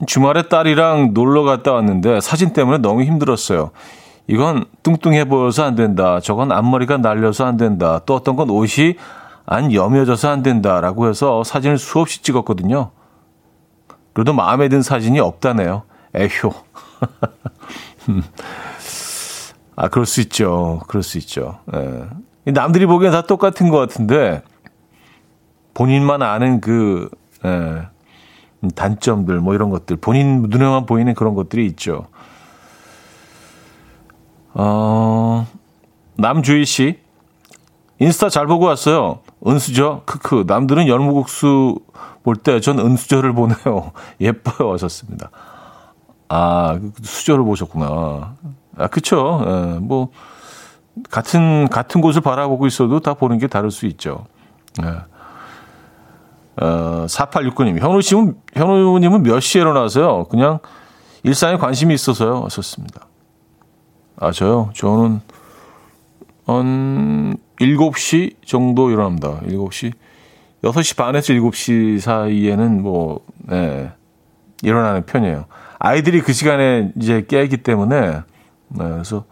주말에 0.07 0.49
딸이랑 0.49 1.15
놀러 1.15 1.43
갔다 1.43 1.73
왔는데 1.73 2.21
사진 2.21 2.53
때문에 2.53 2.79
너무 2.79 3.03
힘들었어요. 3.03 3.71
이건 4.29 4.65
뚱뚱해 4.83 5.27
보여서 5.27 5.65
안 5.65 5.75
된다. 5.77 6.21
저건 6.21 6.53
앞머리가 6.53 6.99
날려서 6.99 7.47
안 7.47 7.57
된다. 7.57 8.01
또 8.07 8.15
어떤 8.15 8.37
건 8.37 8.51
옷이 8.51 8.97
안 9.47 9.73
여며져서 9.73 10.29
안 10.29 10.43
된다라고 10.43 11.09
해서 11.09 11.45
사진을 11.45 11.79
수없이 11.79 12.23
찍었거든요. 12.23 12.91
그래도 14.13 14.33
마음에 14.33 14.69
든 14.69 14.83
사진이 14.83 15.21
없다네요. 15.21 15.83
에효. 16.15 16.53
아, 19.77 19.89
그럴 19.89 20.07
수 20.07 20.21
있죠. 20.23 20.81
그럴 20.89 21.03
수 21.03 21.19
있죠. 21.19 21.59
예. 21.75 22.51
남들이 22.51 22.87
보기엔 22.87 23.13
다 23.13 23.23
똑같은 23.23 23.69
것 23.69 23.77
같은데 23.79 24.43
본인만 25.75 26.23
아는 26.23 26.61
그 26.61 27.11
예, 27.45 27.83
단점들 28.75 29.41
뭐 29.41 29.55
이런 29.55 29.69
것들 29.71 29.97
본인 29.97 30.43
눈에만 30.49 30.87
보이는 30.87 31.15
그런 31.15 31.35
것들이 31.35 31.67
있죠. 31.67 32.07
어, 34.59 35.47
남주희 36.17 36.65
씨. 36.65 36.99
인스타 37.99 38.29
잘 38.29 38.47
보고 38.47 38.67
왔어요. 38.67 39.21
은수저, 39.47 40.03
크크. 40.07 40.45
남들은 40.47 40.87
열무국수 40.89 41.79
볼 42.23 42.37
때 42.43 42.61
전 42.61 42.79
은수저를 42.79 43.33
보내요. 43.35 43.93
예뻐요. 44.21 44.73
하셨습니다. 44.73 45.31
아, 46.29 46.79
수저를 47.03 47.45
보셨구나. 47.45 48.35
아, 48.77 48.87
그쵸. 48.89 49.43
예, 49.47 49.79
뭐, 49.79 50.11
같은, 51.11 51.69
같은 51.69 52.01
곳을 52.01 52.21
바라보고 52.21 52.67
있어도 52.67 53.01
다 53.01 53.15
보는 53.15 53.39
게 53.39 53.47
다를 53.47 53.71
수 53.71 53.87
있죠. 53.87 54.27
예. 54.83 54.89
어, 56.65 57.07
4869님. 57.07 57.79
현우 57.79 58.01
씨는, 58.03 58.37
현우님은 58.55 59.23
몇 59.23 59.41
시에 59.41 59.61
일어나세요? 59.63 60.25
그냥 60.25 60.59
일상에 61.23 61.57
관심이 61.59 61.95
있어서요. 61.95 62.43
하셨습니다. 62.45 63.07
아, 64.19 64.33
저요? 64.33 64.71
저는 64.75 65.21
한 66.47 67.37
7시 67.61 68.37
정도 68.47 68.91
일어납니다. 68.91 69.41
7시. 69.43 69.93
6시 70.63 70.97
반에서 70.97 71.33
7시 71.35 72.01
사이에는 72.01 72.83
뭐, 72.83 73.21
네, 73.39 73.93
일어나는 74.63 75.05
편이에요. 75.05 75.47
아이들이 75.79 76.23
그 76.23 76.33
시간에 76.33 76.93
이제 76.97 77.25
깨기 77.29 77.59
때문에, 77.59 78.23
네, 78.69 78.89
그래서 78.89 79.25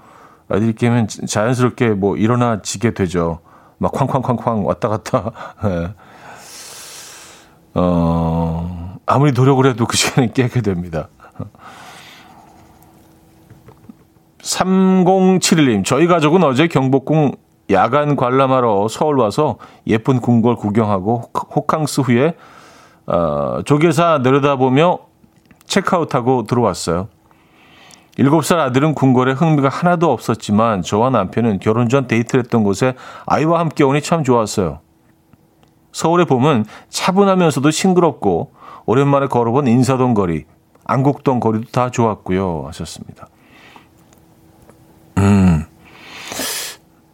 아이들이 0.48 0.74
깨면 0.74 1.08
자연스럽게 1.08 1.90
뭐 1.90 2.16
일어나지게 2.16 2.92
되죠. 2.92 3.40
막 3.78 3.92
쾅쾅쾅쾅 3.92 4.66
왔다 4.66 4.88
갔다. 4.88 5.32
네. 5.64 5.94
어, 7.74 8.98
아무리 9.06 9.32
노력을 9.32 9.64
해도 9.66 9.86
그 9.86 9.96
시간에 9.96 10.28
깨게 10.32 10.60
됩니다. 10.60 11.08
3071님, 14.44 15.84
저희 15.84 16.06
가족은 16.06 16.44
어제 16.44 16.68
경복궁 16.68 17.32
야간 17.70 18.14
관람하러 18.14 18.88
서울 18.88 19.18
와서 19.18 19.56
예쁜 19.86 20.20
궁궐 20.20 20.56
구경하고 20.56 21.30
호캉스 21.56 22.02
후에 22.02 22.34
어, 23.06 23.60
조계사 23.64 24.20
내려다보며 24.22 24.98
체크아웃하고 25.64 26.44
들어왔어요. 26.44 27.08
7살 28.18 28.58
아들은 28.58 28.94
궁궐에 28.94 29.32
흥미가 29.32 29.70
하나도 29.70 30.12
없었지만 30.12 30.82
저와 30.82 31.10
남편은 31.10 31.58
결혼 31.58 31.88
전 31.88 32.06
데이트를 32.06 32.44
했던 32.44 32.62
곳에 32.62 32.94
아이와 33.26 33.58
함께 33.58 33.82
오니 33.82 34.02
참 34.02 34.22
좋았어요. 34.22 34.80
서울의 35.92 36.26
봄은 36.26 36.66
차분하면서도 36.90 37.70
싱그럽고 37.70 38.52
오랜만에 38.84 39.26
걸어본 39.26 39.68
인사동 39.68 40.12
거리, 40.12 40.44
안국동 40.84 41.40
거리도 41.40 41.70
다 41.72 41.90
좋았고요. 41.90 42.64
하셨습니다. 42.66 43.28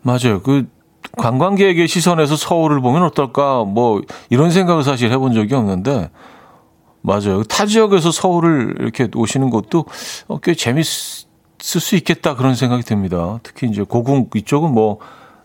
맞아요. 0.02 0.42
그 0.42 0.68
관광객의 1.16 1.88
시선에서 1.88 2.36
서울을 2.36 2.80
보면 2.80 3.02
어떨까? 3.02 3.64
뭐 3.64 4.02
이런 4.28 4.50
생각을 4.50 4.84
사실 4.84 5.10
해본 5.10 5.34
적이 5.34 5.54
없는데 5.54 6.10
맞아요. 7.02 7.42
타 7.44 7.66
지역에서 7.66 8.10
서울을 8.10 8.76
이렇게 8.78 9.08
오시는 9.14 9.50
것도 9.50 9.86
어, 10.28 10.38
꽤 10.40 10.54
재밌을 10.54 11.26
수 11.58 11.96
있겠다 11.96 12.36
그런 12.36 12.54
생각이 12.54 12.82
듭니다. 12.82 13.40
특히 13.42 13.68
이제 13.68 13.82
고궁 13.82 14.30
이쪽은 14.34 14.72
뭐 14.72 14.98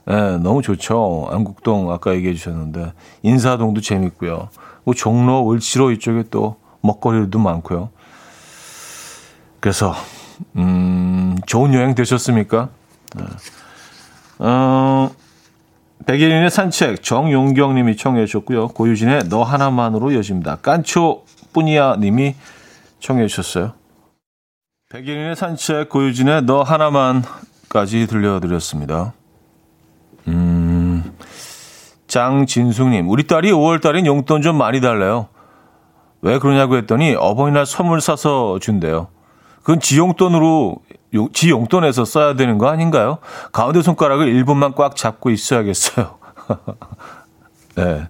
예, 0.09 0.37
너무 0.37 0.61
좋죠. 0.61 1.27
안국동 1.31 1.91
아까 1.91 2.13
얘기해 2.13 2.35
주셨는데 2.35 2.93
인사동도 3.23 3.81
재밌고요. 3.81 4.49
뭐 4.83 4.93
종로, 4.93 5.51
을지로 5.51 5.91
이쪽에 5.91 6.25
또 6.29 6.57
먹거리도 6.81 7.39
많고요. 7.39 7.89
그래서 9.59 9.95
음, 10.57 11.35
좋은 11.47 11.73
여행 11.73 11.95
되셨습니까? 11.95 12.69
네. 13.15 13.23
어, 14.39 15.11
백예린의 16.05 16.49
산책 16.49 17.03
정용경 17.03 17.75
님이 17.75 17.95
청해 17.97 18.25
주셨고요. 18.25 18.69
고유진의 18.69 19.29
너 19.29 19.43
하나만으로 19.43 20.13
여집니다. 20.13 20.57
깐초 20.57 21.23
뿌니아 21.53 21.97
님이 21.97 22.35
청해 22.99 23.27
주셨어요. 23.27 23.73
백예린의 24.89 25.35
산책 25.35 25.89
고유진의 25.89 26.43
너 26.43 26.61
하나만까지 26.61 28.07
들려드렸습니다. 28.07 29.13
음, 30.27 31.15
장진숙님, 32.07 33.09
우리 33.09 33.25
딸이 33.27 33.51
5월달엔 33.51 34.05
용돈 34.05 34.41
좀 34.41 34.57
많이 34.57 34.81
달래요. 34.81 35.27
왜 36.21 36.39
그러냐고 36.39 36.75
했더니 36.77 37.15
어버이날 37.15 37.65
선물 37.65 38.01
사서 38.01 38.59
준대요. 38.59 39.07
그건 39.59 39.79
지 39.79 39.97
용돈으로 39.97 40.77
지 41.33 41.49
용돈에서 41.49 42.05
써야 42.05 42.35
되는 42.35 42.57
거 42.57 42.67
아닌가요? 42.67 43.19
가운데 43.51 43.81
손가락을 43.81 44.33
1분만 44.33 44.75
꽉 44.75 44.95
잡고 44.95 45.29
있어야겠어요. 45.29 46.17
네. 47.75 48.07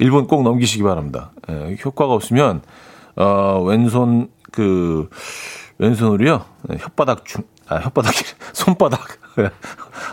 1분 0.00 0.28
꼭 0.28 0.42
넘기시기 0.42 0.82
바랍니다. 0.82 1.30
네, 1.48 1.76
효과가 1.84 2.12
없으면, 2.12 2.62
어, 3.16 3.62
왼손, 3.64 4.28
그, 4.52 5.08
왼손으로요, 5.78 6.44
네, 6.62 6.76
혓바닥 6.76 7.24
중, 7.24 7.44
아, 7.68 7.80
혓바닥, 7.80 8.12
손바닥. 8.52 9.00
네. 9.36 9.50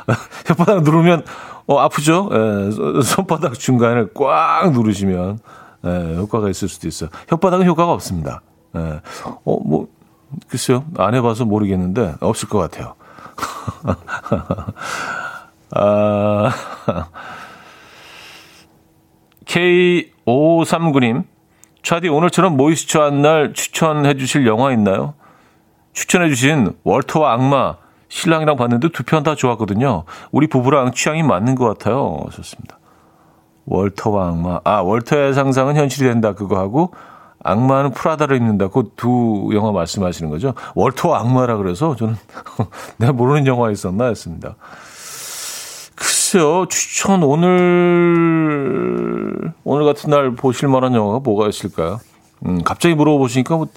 혓바닥 0.46 0.84
누르면, 0.84 1.26
어, 1.68 1.80
아프죠? 1.80 2.30
예, 2.32 3.02
손바닥 3.02 3.54
중간을 3.56 4.12
꽉 4.14 4.72
누르시면, 4.72 5.40
예, 5.86 6.16
효과가 6.18 6.50
있을 6.50 6.70
수도 6.70 6.88
있어요. 6.88 7.10
혓바닥은 7.28 7.66
효과가 7.66 7.92
없습니다. 7.92 8.42
예. 8.76 9.02
어, 9.26 9.60
뭐, 9.66 9.88
글쎄요. 10.48 10.86
안 10.98 11.14
해봐서 11.16 11.46
모르겠는데, 11.46 12.16
없을 12.20 12.50
것 12.50 12.60
같아요. 12.60 12.96
아, 15.76 16.52
K539님, 19.46 21.24
차디 21.82 22.08
오늘처럼 22.10 22.56
모이스처한 22.58 23.22
날 23.22 23.54
추천해 23.54 24.16
주실 24.16 24.48
영화 24.48 24.72
있나요? 24.72 25.16
추천해 25.94 26.30
주신 26.30 26.74
월터와 26.84 27.34
악마, 27.34 27.76
신랑이랑 28.10 28.56
봤는데 28.56 28.90
두 28.90 29.04
편 29.04 29.24
다 29.24 29.36
좋았거든요. 29.36 30.04
우리 30.32 30.48
부부랑 30.48 30.92
취향이 30.94 31.24
맞는 31.24 31.56
것 31.56 31.66
같아요. 31.68 32.20
좋습니다. 32.32 32.80
월터와 33.66 34.28
악마. 34.30 34.60
아, 34.64 34.82
월터의 34.82 35.34
상상은 35.34 35.76
현실이 35.76 36.08
된다. 36.08 36.34
그거 36.34 36.58
하고, 36.58 36.94
악마는 37.44 37.92
프라다를 37.92 38.38
입는다. 38.38 38.70
그 38.70 38.84
두 38.96 39.50
영화 39.54 39.72
말씀하시는 39.72 40.30
거죠. 40.30 40.54
월터와 40.76 41.20
악마라 41.22 41.58
그래서 41.58 41.96
저는 41.96 42.16
내가 42.98 43.12
모르는 43.14 43.46
영화 43.48 43.70
있었나 43.72 44.06
했습니다. 44.06 44.56
글쎄요, 45.96 46.66
추천 46.68 47.22
오늘, 47.24 47.54
오늘 49.64 49.86
같은 49.86 50.10
날 50.10 50.36
보실 50.36 50.68
만한 50.70 50.96
영화가 50.96 51.20
뭐가 51.20 51.48
있을까요? 51.48 52.00
음, 52.46 52.64
갑자기 52.64 52.96
물어보시니까 52.96 53.56
뭐 53.56 53.68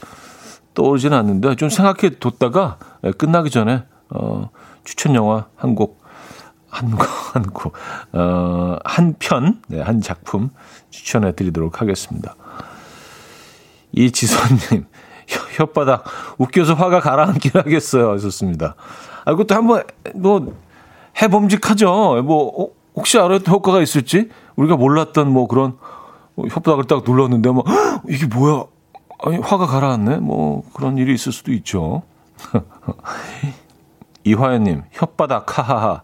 떠오르지는 0.75 1.17
않는데 1.17 1.57
좀 1.57 1.69
생각해 1.69 2.19
뒀다가 2.19 2.79
예, 3.05 3.11
끝나기 3.13 3.51
전에, 3.51 3.85
어, 4.11 4.51
추천 4.85 5.15
영화 5.15 5.47
한 5.57 5.75
곡, 5.75 6.01
한 6.69 6.91
곡, 6.91 7.01
한 7.35 7.43
곡, 7.45 7.73
어, 8.13 8.77
한 8.85 9.15
편, 9.19 9.61
네, 9.69 9.81
한 9.81 10.01
작품 10.01 10.51
추천해 10.91 11.33
드리도록 11.33 11.81
하겠습니다. 11.81 12.35
이지선님, 13.97 14.87
혓바닥, 15.57 16.03
웃겨서 16.39 16.75
화가 16.75 17.01
가라앉긴 17.01 17.53
하겠어요. 17.55 18.13
하셨습니다. 18.13 18.77
아, 19.25 19.33
그것도 19.33 19.55
한번, 19.55 19.83
뭐, 20.15 20.55
해봄직하죠. 21.21 22.23
뭐, 22.23 22.63
어, 22.63 22.69
혹시 22.95 23.19
알아요? 23.19 23.39
효과가 23.39 23.81
있을지? 23.83 24.29
우리가 24.55 24.77
몰랐던 24.77 25.33
뭐 25.33 25.49
그런, 25.49 25.77
혓바닥을 26.37 26.87
딱 26.87 27.03
눌렀는데, 27.05 27.51
뭐, 27.51 27.65
이게 28.09 28.27
뭐야? 28.27 28.65
아니, 29.25 29.39
화가 29.39 29.67
가라앉네? 29.67 30.19
뭐, 30.19 30.63
그런 30.75 30.99
일이 30.99 31.15
있을 31.15 31.33
수도 31.33 31.53
있죠. 31.53 32.03
이화연님, 34.25 34.83
혓바닥, 34.95 35.47
하하하. 35.49 36.03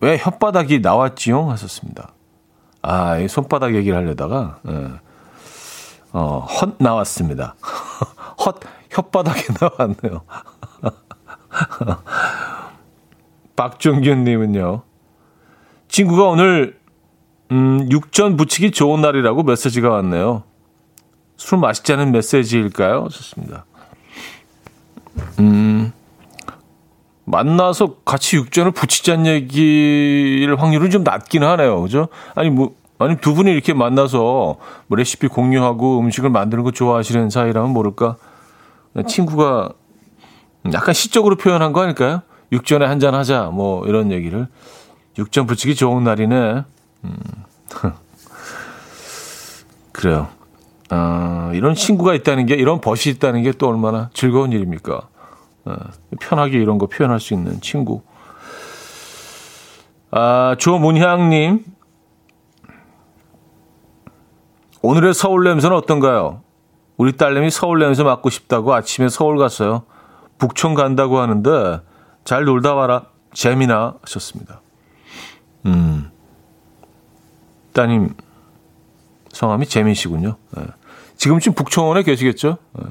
왜 0.00 0.16
혓바닥이 0.18 0.80
나왔지요? 0.80 1.50
하셨습니다. 1.50 2.12
아, 2.82 3.18
이 3.18 3.28
손바닥 3.28 3.74
얘기를 3.74 3.96
하려다가, 3.96 4.60
예. 4.68 5.05
어, 6.16 6.38
헛 6.38 6.76
나왔습니다. 6.78 7.56
헛 8.42 8.58
혓바닥에 8.88 9.54
나왔네요. 9.60 10.22
박종균님은요. 13.54 14.80
친구가 15.88 16.24
오늘 16.24 16.78
음, 17.52 17.86
육전 17.90 18.38
부치기 18.38 18.70
좋은 18.70 19.02
날이라고 19.02 19.42
메시지가 19.42 19.90
왔네요. 19.90 20.44
술 21.36 21.58
마시자는 21.58 22.12
메시지일까요? 22.12 23.08
좋습니다. 23.10 23.66
음, 25.38 25.92
만나서 27.26 27.96
같이 28.06 28.36
육전을 28.36 28.70
부치자는 28.70 29.26
얘기를 29.26 30.58
확률은 30.58 30.88
좀 30.88 31.04
낮긴 31.04 31.42
하네요. 31.42 31.82
그죠? 31.82 32.08
아니, 32.34 32.48
뭐, 32.48 32.74
아니 32.98 33.16
두 33.18 33.34
분이 33.34 33.50
이렇게 33.50 33.72
만나서 33.72 34.56
뭐 34.86 34.96
레시피 34.96 35.28
공유하고 35.28 36.00
음식을 36.00 36.30
만드는 36.30 36.64
거 36.64 36.70
좋아하시는 36.70 37.30
사이라면 37.30 37.70
모를까 37.70 38.16
친구가 39.06 39.70
약간 40.72 40.94
시적으로 40.94 41.36
표현한 41.36 41.72
거 41.72 41.82
아닐까요? 41.82 42.22
육전에 42.52 42.86
한잔 42.86 43.14
하자 43.14 43.50
뭐 43.52 43.86
이런 43.86 44.10
얘기를 44.12 44.48
육전 45.18 45.46
부치기 45.46 45.74
좋은 45.74 46.04
날이네. 46.04 46.64
음. 47.04 47.16
그래요. 49.92 50.28
아, 50.90 51.50
이런 51.54 51.74
친구가 51.74 52.14
있다는 52.14 52.46
게 52.46 52.54
이런 52.54 52.80
벗이 52.80 53.12
있다는 53.14 53.42
게 53.42 53.52
또 53.52 53.68
얼마나 53.68 54.10
즐거운 54.12 54.52
일입니까? 54.52 55.08
아, 55.64 55.76
편하게 56.20 56.58
이런 56.58 56.78
거 56.78 56.86
표현할 56.86 57.18
수 57.18 57.34
있는 57.34 57.60
친구. 57.60 58.02
아, 60.10 60.54
조문향님 60.58 61.64
오늘의 64.86 65.14
서울 65.14 65.42
냄새는 65.42 65.76
어떤가요? 65.76 66.42
우리 66.96 67.16
딸내미 67.16 67.50
서울 67.50 67.80
냄새 67.80 68.04
맡고 68.04 68.30
싶다고 68.30 68.72
아침에 68.72 69.08
서울 69.08 69.36
갔어요. 69.36 69.82
북촌 70.38 70.74
간다고 70.74 71.18
하는데 71.18 71.80
잘 72.24 72.44
놀다 72.44 72.74
와라. 72.74 73.06
재미나 73.34 73.96
하셨습니다. 74.02 74.60
음. 75.64 76.12
따님 77.72 78.14
성함이 79.32 79.66
재민 79.66 79.94
씨군요. 79.94 80.36
네. 80.56 80.62
지금쯤 81.16 81.54
북촌에 81.54 82.04
계시겠죠? 82.04 82.56
네. 82.74 82.84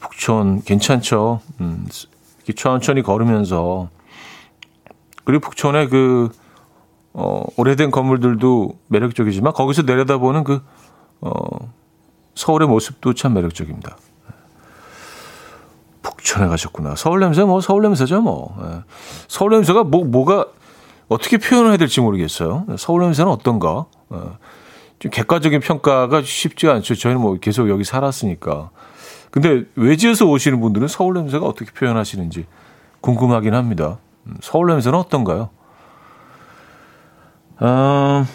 북촌 0.00 0.64
괜찮죠. 0.64 1.40
음, 1.62 1.88
천천히 2.54 3.00
걸으면서 3.00 3.88
그리고 5.24 5.40
북촌에 5.40 5.88
그 5.88 6.28
어, 7.18 7.42
오래된 7.56 7.90
건물들도 7.90 8.78
매력적이지만 8.88 9.54
거기서 9.54 9.82
내려다보는 9.82 10.44
그 10.44 10.60
어, 11.22 11.32
서울의 12.34 12.68
모습도 12.68 13.14
참 13.14 13.32
매력적입니다. 13.32 13.96
북촌에 16.02 16.46
가셨구나. 16.46 16.94
서울 16.94 17.20
냄새 17.20 17.42
뭐 17.42 17.62
서울 17.62 17.82
냄새죠 17.82 18.20
뭐. 18.20 18.54
예. 18.62 18.82
서울 19.28 19.52
냄새가 19.52 19.84
뭐 19.84 20.04
뭐가 20.04 20.46
어떻게 21.08 21.38
표현을 21.38 21.70
해야 21.70 21.78
될지 21.78 22.02
모르겠어요. 22.02 22.66
서울 22.76 23.00
냄새는 23.00 23.32
어떤가? 23.32 23.86
예. 24.12 24.18
좀 24.98 25.10
객관적인 25.10 25.60
평가가 25.60 26.20
쉽지 26.22 26.68
않죠. 26.68 26.96
저희는 26.96 27.20
뭐 27.20 27.38
계속 27.40 27.70
여기 27.70 27.82
살았으니까. 27.82 28.68
근데 29.30 29.64
외지에서 29.74 30.26
오시는 30.26 30.60
분들은 30.60 30.88
서울 30.88 31.14
냄새가 31.14 31.46
어떻게 31.46 31.72
표현하시는지 31.72 32.44
궁금하긴 33.00 33.54
합니다. 33.54 33.98
음, 34.26 34.36
서울 34.42 34.66
냄새는 34.68 34.98
어떤가요? 34.98 35.48
어, 37.60 38.26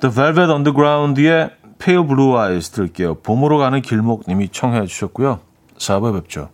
The 0.00 0.14
Velvet 0.14 0.52
Underground의 0.52 1.50
Pale 1.78 2.06
Blue 2.06 2.36
Eyes 2.36 2.70
들게요. 2.70 3.14
봄으로 3.16 3.58
가는 3.58 3.80
길목님이 3.82 4.48
청해 4.50 4.86
주셨고요. 4.86 5.40
4부에 5.78 6.14
뵙죠. 6.14 6.48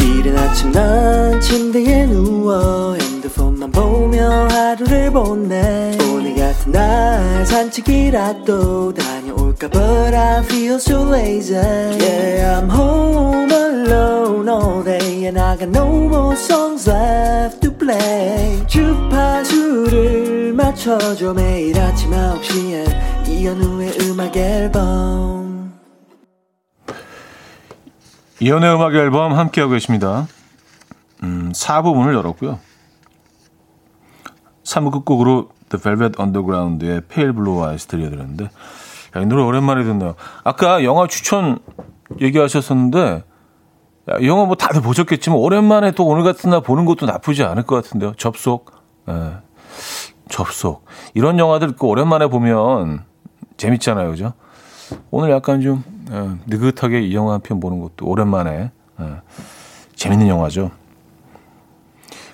이른 0.00 0.38
아침 0.38 0.72
난 0.72 1.40
침대에 1.40 2.06
누워 2.06 2.94
핸드폰 2.94 3.54
너만 3.54 3.72
보며 3.72 4.48
하루를 4.48 5.10
보내 5.10 5.96
오늘 6.12 6.34
같은 6.36 6.72
날 6.72 7.46
산책이라도 7.46 8.94
다 8.94 9.13
녀올까 9.54 9.68
But 9.68 10.14
I 10.14 10.42
feel 10.44 10.76
so 10.76 11.02
lazy 11.04 11.54
Yeah 11.54 12.60
I'm 12.60 12.68
home 12.68 13.50
alone 13.50 14.48
all 14.48 14.82
day 14.82 15.26
And 15.26 15.38
I 15.38 15.56
got 15.56 15.68
no 15.68 15.86
more 15.86 16.36
songs 16.36 16.88
left 16.88 17.60
to 17.60 17.72
play 17.72 18.66
주파수를 18.66 20.52
맞춰줘 20.54 21.32
매일 21.34 21.78
아침 21.78 22.10
9시에 22.10 23.28
이현우의 23.28 23.98
음악 24.02 24.36
앨범 24.36 25.74
이연의 28.40 28.74
음악 28.74 28.94
앨범 28.94 29.32
함께하고 29.32 29.72
계십니다. 29.72 30.26
음, 31.22 31.52
4부문을 31.52 32.14
열었고요. 32.14 32.58
3부 34.64 34.90
끝곡으로 34.90 35.50
The 35.70 35.80
Velvet 35.80 36.20
Underground의 36.20 37.02
Pale 37.08 37.32
Blue 37.32 37.64
Eyes 37.64 37.86
들려드렸는데 37.86 38.50
야, 39.16 39.20
이 39.20 39.26
노래 39.26 39.42
오랜만에 39.42 39.84
듣네요. 39.84 40.14
아까 40.42 40.84
영화 40.84 41.06
추천 41.06 41.58
얘기하셨었는데 42.20 43.24
야, 44.10 44.16
이 44.20 44.26
영화 44.26 44.44
뭐 44.44 44.54
다들 44.56 44.82
보셨겠지만 44.82 45.38
오랜만에 45.38 45.92
또 45.92 46.06
오늘 46.06 46.24
같은 46.24 46.50
날 46.50 46.60
보는 46.60 46.84
것도 46.84 47.06
나쁘지 47.06 47.42
않을 47.44 47.62
것 47.64 47.76
같은데요. 47.76 48.14
접속. 48.16 48.72
예. 49.08 49.32
접속. 50.28 50.84
이런 51.14 51.38
영화들 51.38 51.72
그 51.76 51.86
오랜만에 51.86 52.26
보면 52.28 53.04
재밌잖아요. 53.56 54.10
그죠? 54.10 54.32
오늘 55.10 55.30
약간 55.30 55.60
좀 55.60 55.82
예, 56.10 56.30
느긋하게 56.46 57.00
이 57.02 57.14
영화 57.14 57.32
한 57.34 57.40
편 57.40 57.60
보는 57.60 57.80
것도 57.80 58.06
오랜만에 58.06 58.70
예, 59.00 59.04
재밌는 59.96 60.28
영화죠. 60.28 60.70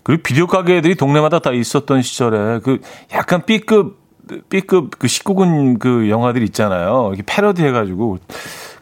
그리고 0.02 0.22
비디오 0.22 0.46
가게 0.46 0.80
들이 0.80 0.94
동네마다 0.96 1.38
다 1.40 1.52
있었던 1.52 2.02
시절에 2.02 2.60
그 2.60 2.80
약간 3.12 3.42
B급 3.44 3.99
B급 4.48 4.98
그 4.98 5.06
19금 5.06 5.78
그 5.78 6.08
영화들 6.08 6.42
있잖아요. 6.44 7.08
이렇게 7.08 7.22
패러디 7.26 7.64
해가지고 7.64 8.18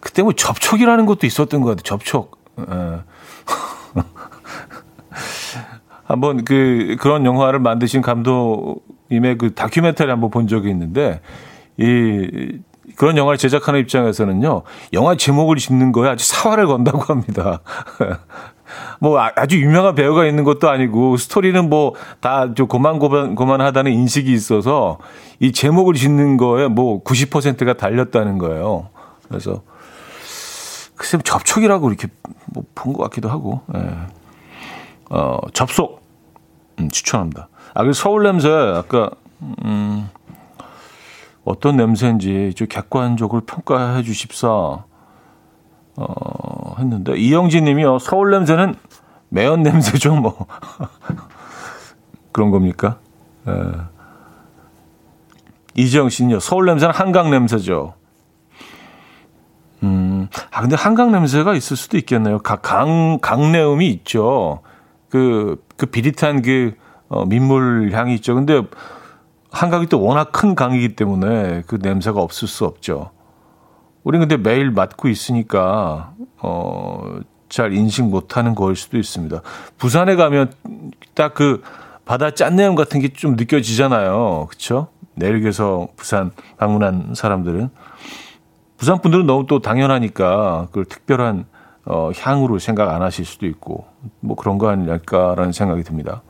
그때 0.01 0.23
뭐 0.23 0.33
접촉이라는 0.33 1.07
것도 1.07 1.27
있었던 1.27 1.61
것 1.61 1.69
같아요. 1.71 1.83
접촉. 1.83 2.39
예. 2.61 2.65
한번 6.05 6.45
그 6.45 6.97
그런 7.01 7.27
영화를 7.27 7.59
만드신 7.61 8.01
감독님의 8.01 9.39
그 9.39 9.55
다큐멘터리 9.55 10.11
한번 10.11 10.31
본 10.31 10.47
적이 10.47 10.71
있는데 10.71 11.21
이 11.77 12.59
그런 12.97 13.17
영화를 13.17 13.37
제작하는 13.37 13.81
입장에서는요 13.81 14.63
영화 14.95 15.15
제목을 15.17 15.57
짓는 15.57 15.93
거에 15.93 16.09
아주 16.09 16.27
사활을 16.27 16.67
건다고 16.67 17.01
합니다. 17.03 17.61
뭐 19.01 19.19
아, 19.21 19.31
아주 19.37 19.61
유명한 19.61 19.95
배우가 19.95 20.27
있는 20.27 20.45
것도 20.45 20.69
아니고 20.69 21.17
스토리는 21.17 21.69
뭐 21.69 21.95
다 22.21 22.55
좀 22.55 22.67
고만고만 22.69 23.35
고만하다는 23.35 23.93
인식이 23.93 24.33
있어서 24.33 24.99
이 25.41 25.53
제목을 25.53 25.95
짓는 25.95 26.37
거에 26.37 26.69
뭐 26.69 27.03
90%가 27.05 27.75
달렸다는 27.75 28.39
거예요. 28.39 28.89
그래서 29.29 29.63
글쎄 30.97 31.19
접촉이라고 31.23 31.89
이렇게 31.89 32.09
뭐 32.47 32.65
본 32.75 32.93
것 32.93 33.03
같기도 33.05 33.29
하고. 33.29 33.61
예. 33.75 33.81
어, 35.11 35.39
접속 35.55 36.03
음, 36.81 36.91
추천합니다. 36.91 37.49
아, 37.75 37.85
그 37.85 37.93
서울 37.93 38.25
냄새 38.25 38.49
아까 38.51 39.11
음, 39.65 40.09
어떤 41.45 41.77
냄새인지 41.77 42.53
좀 42.57 42.67
객관적으로 42.69 43.43
평가해 43.47 44.03
주십사. 44.03 44.85
어, 46.01 46.77
했는데 46.79 47.17
이영진 47.17 47.65
님이요. 47.65 47.99
서울 47.99 48.31
냄새는 48.31 48.77
매연 49.31 49.63
냄새죠, 49.63 50.15
뭐. 50.15 50.47
그런 52.31 52.51
겁니까? 52.51 52.99
에. 53.49 53.53
이지영 55.75 56.09
씨는요. 56.09 56.41
서울 56.41 56.67
냄새는 56.67 56.95
한강 56.95 57.31
냄새죠. 57.31 57.95
음, 59.83 60.29
아, 60.51 60.61
근데 60.61 60.77
한강 60.77 61.13
냄새가 61.13 61.55
있을 61.55 61.77
수도 61.77 61.97
있겠네요. 61.99 62.39
강, 62.39 63.19
강내음이 63.21 63.89
있죠. 63.91 64.61
그, 65.09 65.63
그 65.77 65.87
비릿한 65.87 66.43
그, 66.43 66.75
어, 67.09 67.25
민물 67.25 67.91
향이 67.93 68.15
있죠. 68.17 68.35
근데 68.35 68.63
한강이 69.51 69.87
또 69.87 70.03
워낙 70.03 70.31
큰 70.33 70.55
강이기 70.55 70.95
때문에 70.95 71.63
그 71.67 71.79
냄새가 71.81 72.21
없을 72.21 72.49
수 72.49 72.65
없죠. 72.65 73.11
우리 74.05 74.19
근데 74.19 74.37
매일 74.37 74.71
맡고 74.71 75.09
있으니까 75.09 76.13
어, 76.39 77.19
잘 77.49 77.73
인식 77.73 78.05
못하는 78.05 78.55
거일 78.55 78.77
수도 78.77 78.99
있습니다. 78.99 79.41
부산에 79.79 80.17
가면 80.17 80.53
딱 81.15 81.35
그 81.35 81.63
바다 82.05 82.31
짠내음 82.31 82.75
같은 82.75 83.01
게 83.01 83.09
좀 83.09 83.37
느껴지잖아요. 83.37 84.47
그렇죠? 84.49 84.89
내륙에서 85.15 85.89
부산 85.97 86.31
방문한 86.57 87.13
사람들은 87.15 87.69
부산 88.79 89.01
분들은 89.01 89.27
너무 89.27 89.47
또 89.47 89.61
당연하니까 89.61 90.67
그걸 90.69 90.85
특별한 90.85 91.45
어, 91.85 92.11
향으로 92.17 92.59
생각 92.59 92.91
안 92.91 93.03
하실 93.03 93.25
수도 93.25 93.47
있고 93.47 93.87
뭐 94.21 94.37
그런 94.37 94.57
거 94.59 94.69
아닐까라는 94.69 95.53
생각이 95.53 95.83
듭니다. 95.83 96.23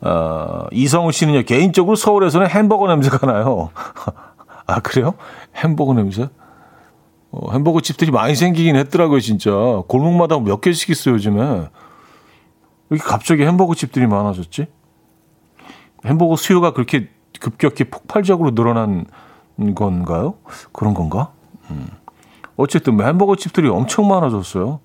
어, 0.00 0.64
이성우 0.72 1.12
씨는요 1.12 1.42
개인적으로 1.44 1.94
서울에서는 1.94 2.48
햄버거 2.48 2.88
냄새가 2.88 3.26
나요. 3.26 3.70
아 4.66 4.80
그래요? 4.80 5.14
햄버거 5.54 5.94
냄새? 5.94 6.28
어, 7.30 7.50
햄버거 7.52 7.80
집들이 7.80 8.10
많이 8.10 8.34
생기긴 8.34 8.76
했더라고요, 8.76 9.20
진짜. 9.20 9.50
골목마다 9.88 10.38
몇 10.38 10.60
개씩 10.60 10.90
있어요, 10.90 11.14
요즘에. 11.14 11.40
왜 11.40 11.68
이렇게 12.90 13.08
갑자기 13.08 13.44
햄버거 13.44 13.74
집들이 13.74 14.06
많아졌지? 14.06 14.66
햄버거 16.04 16.36
수요가 16.36 16.72
그렇게 16.72 17.08
급격히 17.40 17.84
폭발적으로 17.84 18.54
늘어난 18.54 19.06
건가요? 19.74 20.34
그런 20.72 20.92
건가? 20.92 21.32
음. 21.70 21.88
어쨌든 22.56 22.96
뭐 22.96 23.06
햄버거 23.06 23.34
집들이 23.34 23.68
엄청 23.68 24.08
많아졌어요. 24.08 24.80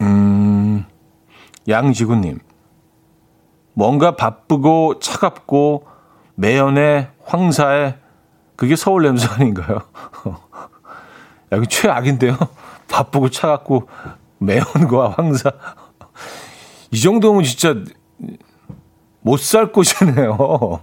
음, 0.00 0.84
양지구님. 1.68 2.40
뭔가 3.74 4.16
바쁘고 4.16 4.98
차갑고 4.98 5.91
매연에 6.34 7.08
황사에 7.24 7.96
그게 8.56 8.76
서울 8.76 9.02
냄새 9.02 9.26
아닌가요? 9.28 9.80
야, 11.52 11.56
이 11.58 11.66
최악인데요. 11.66 12.36
바쁘고 12.88 13.30
차갑고 13.30 13.88
매운과 14.38 15.10
황사. 15.16 15.50
이 16.90 17.00
정도면 17.00 17.44
진짜 17.44 17.74
못 19.20 19.38
살 19.40 19.72
곳이네요. 19.72 20.36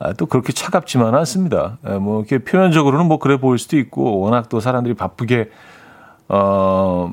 아, 0.00 0.12
또 0.14 0.26
그렇게 0.26 0.52
차갑지만 0.52 1.14
않습니다. 1.14 1.78
예, 1.88 1.92
뭐 1.98 2.18
이렇게 2.20 2.38
표면적으로는 2.38 3.06
뭐 3.06 3.18
그래 3.18 3.38
보일 3.38 3.58
수도 3.58 3.78
있고 3.78 4.18
워낙 4.20 4.48
또 4.48 4.60
사람들이 4.60 4.94
바쁘게 4.94 5.50
어 6.28 7.12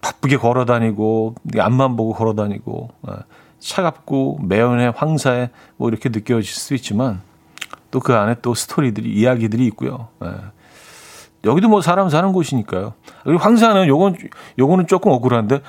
바쁘게 0.00 0.38
걸어 0.38 0.64
다니고 0.64 1.34
앞만 1.58 1.96
보고 1.96 2.14
걸어 2.14 2.34
다니고 2.34 2.88
예, 3.10 3.12
차갑고 3.58 4.40
매연에 4.42 4.92
황사에 4.96 5.50
뭐 5.76 5.88
이렇게 5.88 6.08
느껴질 6.08 6.44
수 6.44 6.74
있지만 6.74 7.20
또 7.90 8.00
그 8.00 8.14
안에 8.14 8.36
또 8.42 8.54
스토리들이 8.54 9.10
이야기들이 9.10 9.64
있고요. 9.66 10.08
예. 10.24 10.30
여기도 11.44 11.68
뭐 11.68 11.80
사람 11.80 12.08
사는 12.08 12.32
곳이니까요. 12.32 12.94
그리고 13.24 13.38
황사는 13.38 13.86
요건 13.86 14.16
요거는 14.58 14.86
조금 14.86 15.12
억울한데 15.12 15.60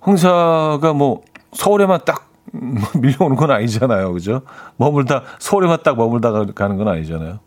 황사가 0.00 0.92
뭐 0.92 1.22
서울에만 1.52 2.00
딱 2.04 2.30
밀려오는 3.00 3.36
건 3.36 3.50
아니잖아요. 3.50 4.12
그죠? 4.12 4.42
머물다 4.76 5.22
서울에만 5.38 5.78
딱 5.82 5.96
머물다 5.96 6.30
가는 6.54 6.76
건 6.76 6.88
아니잖아요. 6.88 7.40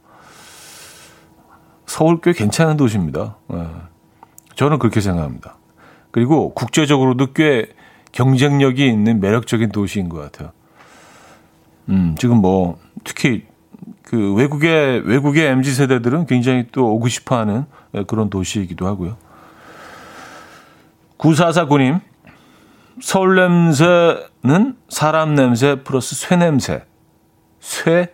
서울 1.86 2.20
꽤 2.22 2.34
괜찮은 2.34 2.78
도시입니다. 2.78 3.38
예. 3.54 3.68
저는 4.56 4.80
그렇게 4.80 5.00
생각합니다. 5.00 5.56
그리고 6.12 6.54
국제적으로도 6.54 7.34
꽤 7.34 7.70
경쟁력이 8.12 8.88
있는 8.88 9.20
매력적인 9.20 9.70
도시인 9.70 10.10
것 10.10 10.20
같아요. 10.20 10.52
음, 11.90 12.16
지금 12.20 12.38
뭐 12.38 12.80
특히 13.04 13.46
그 14.04 14.34
외국의 14.34 15.02
외국의 15.06 15.48
mz 15.48 15.76
세대들은 15.76 16.26
굉장히 16.26 16.66
또 16.72 16.94
오고 16.94 17.08
싶어하는 17.08 17.66
그런 18.08 18.30
도시이기도 18.30 18.88
하고요. 18.88 19.18
9449님 21.18 22.02
서울 23.02 23.36
냄새는 23.36 24.76
사람 24.90 25.36
냄새 25.36 25.84
플러스 25.84 26.16
쇠 26.16 26.36
냄새. 26.36 26.84
쇠? 27.60 28.14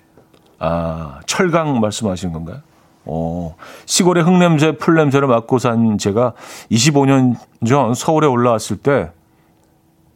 아, 0.60 1.20
철강 1.26 1.80
말씀하신 1.80 2.32
건가요? 2.32 2.62
어, 3.06 3.56
시골의 3.86 4.24
흙냄새, 4.24 4.78
풀냄새를 4.78 5.28
맡고 5.28 5.60
산 5.60 5.98
제가 5.98 6.34
25년 6.72 7.36
전 7.68 7.94
서울에 7.94 8.28
올라왔을 8.28 8.78
때 8.78 9.12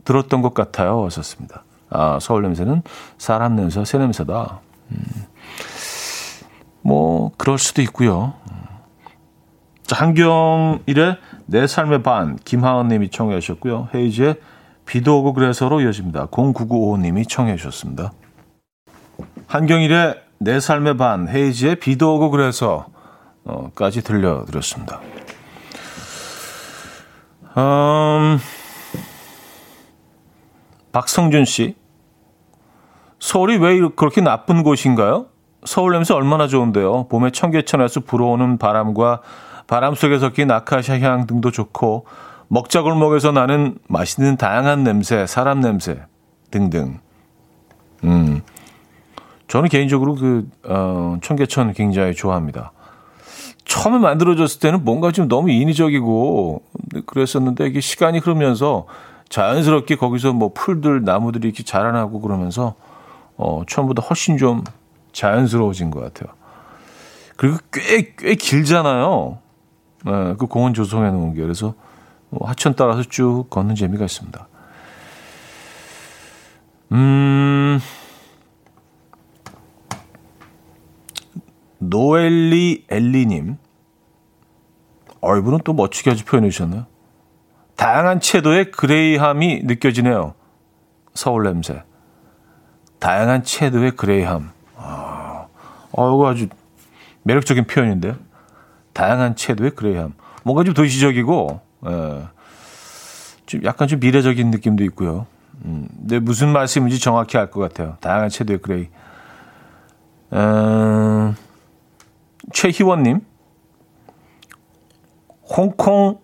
들었던 0.08 0.42
것 0.42 0.54
같아요. 0.54 1.04
하셨습니다. 1.04 1.66
아, 1.90 2.18
서울 2.22 2.44
냄새는 2.44 2.82
사람 3.18 3.58
냄새, 3.58 3.84
새 3.84 3.98
냄새다. 3.98 4.62
음, 4.92 5.04
뭐, 6.82 7.32
그럴 7.36 7.58
수도 7.58 7.82
있고요. 7.82 8.34
자, 9.84 9.98
한경일의 9.98 11.18
내 11.46 11.68
삶의 11.68 12.04
반 12.04 12.38
김하은 12.38 12.88
님이 12.88 13.10
청해 13.10 13.38
주셨고요. 13.42 13.90
헤이즈의 13.94 14.36
비도 14.86 15.20
오고 15.20 15.34
그래서로 15.34 15.82
이어집니다. 15.82 16.28
0995 16.28 16.98
님이 17.00 17.26
청해 17.26 17.58
주셨습니다. 17.58 18.14
한경일의 19.48 20.22
내 20.40 20.62
삶의 20.62 20.96
반 20.96 21.28
헤이즈의 21.28 21.78
비도 21.82 22.16
오고 22.16 22.30
그래서까지 22.30 24.04
들려드렸습니다. 24.04 25.02
음, 27.58 28.40
박성준 30.98 31.46
씨. 31.46 31.76
서울이 33.20 33.58
왜 33.58 33.80
그렇게 33.96 34.20
나쁜 34.20 34.64
곳인가요? 34.64 35.28
서울 35.64 35.92
냄새 35.92 36.16
얼마나 36.16 36.48
좋은데요. 36.48 37.08
봄에 37.08 37.30
청계천에서 37.30 38.00
불어오는 38.00 38.58
바람과 38.58 39.22
바람 39.68 39.94
속에 39.94 40.18
섞인 40.18 40.50
아카시아 40.50 41.00
향 41.02 41.28
등도 41.28 41.52
좋고 41.52 42.08
먹자골목에서 42.48 43.32
나는 43.32 43.78
맛있는 43.88 44.38
다양한 44.38 44.84
냄새, 44.84 45.28
사람 45.28 45.62
냄새 45.62 46.00
등등. 46.50 47.00
음. 48.04 48.42
저는 49.48 49.70
개인적으로 49.70 50.16
그 50.16 50.50
어, 50.66 51.18
청계천 51.22 51.74
굉장히 51.74 52.16
좋아합니다. 52.16 52.72
처음에 53.66 54.00
만들어졌을 54.00 54.60
때는 54.62 54.84
뭔가 54.84 55.12
좀 55.12 55.28
너무 55.28 55.52
인위적이고 55.52 56.64
그랬었는데 57.06 57.68
이게 57.68 57.82
시간이 57.82 58.18
흐르면서 58.18 58.88
자연스럽게 59.30 59.96
거기서 59.96 60.34
뭐 60.34 60.52
풀들, 60.54 61.04
나무들이 61.04 61.48
이렇게 61.48 61.64
자라나고 61.64 62.22
그러면서 62.22 62.76
어, 63.36 63.64
처음보다 63.68 64.02
훨씬 64.02 64.38
좀 64.38 64.64
자연스러워진 65.12 65.92
것 65.92 66.02
같아요. 66.02 66.36
그리고 67.36 67.58
꽤, 67.72 68.14
꽤 68.18 68.36
길잖아요. 68.36 69.40
네, 70.06 70.36
그 70.38 70.48
공원 70.48 70.74
조성해 70.74 71.12
놓은 71.12 71.34
게. 71.34 71.42
그래서 71.42 71.74
뭐 72.30 72.48
하천 72.48 72.76
따라서 72.76 73.04
쭉 73.04 73.46
걷는 73.50 73.76
재미가 73.76 74.06
있습니다. 74.06 74.48
음, 76.94 77.80
노엘리 81.80 82.86
엘리님. 82.90 83.58
어, 85.22 85.38
이분은 85.38 85.60
또 85.64 85.74
멋지게 85.74 86.12
아주 86.12 86.26
표현해 86.26 86.50
주셨네요. 86.50 86.86
다양한 87.78 88.20
채도의 88.20 88.72
gray함이 88.72 89.62
느껴지네요. 89.64 90.34
서울 91.14 91.44
냄새. 91.44 91.84
다양한 93.00 93.44
채도의 93.44 93.92
gray함. 93.92 94.52
아, 94.76 95.46
어, 95.92 96.14
이거 96.14 96.28
아주 96.28 96.48
매력적인 97.24 97.66
표현인데요. 97.68 98.16
다양한 98.94 99.36
채도의 99.36 99.72
gray함. 99.72 100.14
뭔가 100.44 100.64
좀 100.64 100.74
도시적이고, 100.74 101.62
예, 101.88 102.24
좀 103.46 103.64
약간 103.64 103.88
좀 103.88 104.00
미래적인 104.00 104.50
느낌도 104.50 104.84
있고요. 104.86 105.28
음, 105.66 105.88
근데 106.00 106.20
무슨 106.20 106.50
말씀인지 106.50 107.00
정확히 107.00 107.38
알 107.38 107.52
것 107.52 107.60
같아요. 107.60 107.98
다양한 108.02 108.30
채도의 108.30 108.60
gray. 108.60 108.90
음, 110.34 111.36
최희원님, 112.54 113.22
홍콩 115.44 116.20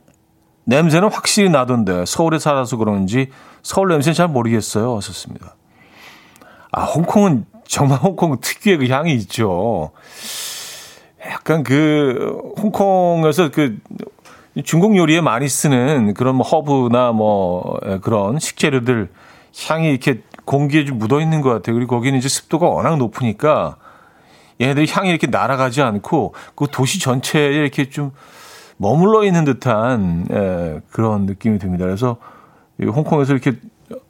냄새는 0.66 1.09
확실히 1.09 1.49
나던데 1.49 2.05
서울에 2.05 2.39
살아서 2.39 2.78
그런지 2.78 3.30
서울 3.61 3.89
냄새는 3.89 4.14
잘 4.14 4.28
모르겠어요. 4.28 4.95
하셨습니다. 4.97 5.55
아, 6.72 6.84
홍콩은 6.84 7.45
정말 7.68 7.99
홍콩 7.99 8.39
특유의 8.39 8.78
그 8.78 8.88
향이 8.88 9.14
있죠. 9.16 9.91
약간 11.30 11.64
그 11.64 12.38
홍콩에서 12.61 13.49
그 13.51 13.78
중국 14.64 14.95
요리에 14.95 15.22
많이 15.22 15.47
쓰는 15.47 16.14
그런 16.14 16.36
뭐 16.36 16.45
허브나 16.45 17.11
뭐 17.11 17.80
그런 18.01 18.39
식재료들 18.39 19.09
향이 19.68 19.89
이렇게 19.89 20.22
공기에 20.45 20.86
좀 20.86 20.97
묻어 20.97 21.22
있는 21.22 21.41
것 21.41 21.49
같아요. 21.49 21.76
그리고 21.76 21.95
거기는 21.95 22.18
이제 22.18 22.28
습도가 22.28 22.68
워낙 22.68 22.97
높으니까 22.97 23.78
얘네들이 24.61 24.88
향이 24.91 25.09
이렇게 25.09 25.28
날아가지 25.28 25.82
않고 25.82 26.36
그 26.55 26.68
도시 26.72 26.99
전체에 26.99 27.53
이렇게 27.53 27.89
좀 27.89 28.11
머물러 28.78 29.24
있는 29.24 29.45
듯한 29.45 30.28
예, 30.32 30.82
그런 30.91 31.26
느낌이 31.26 31.59
듭니다. 31.59 31.86
그래서 31.86 32.17
홍콩에서 32.82 33.34
이렇게 33.34 33.53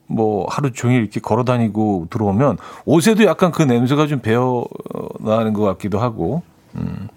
뭐 0.07 0.45
하루 0.49 0.71
종일 0.71 1.01
이렇게 1.01 1.19
걸어 1.19 1.43
다니고 1.43 2.07
들어오면 2.09 2.57
옷에도 2.85 3.23
약간 3.25 3.51
그 3.51 3.61
냄새가 3.63 4.07
좀 4.07 4.19
배어 4.19 4.65
나는 5.19 5.53
것 5.53 5.63
같기도 5.63 5.99
하고, 5.99 6.43
음. 6.75 7.07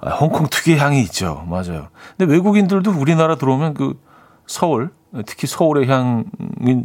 아, 0.00 0.10
홍콩 0.10 0.46
특유의 0.48 0.78
향이 0.78 1.00
있죠. 1.02 1.44
맞아요. 1.48 1.88
근데 2.16 2.32
외국인들도 2.32 2.90
우리나라 2.92 3.36
들어오면 3.36 3.74
그 3.74 3.98
서울, 4.46 4.90
특히 5.26 5.46
서울의 5.46 5.88
향이 5.88 6.84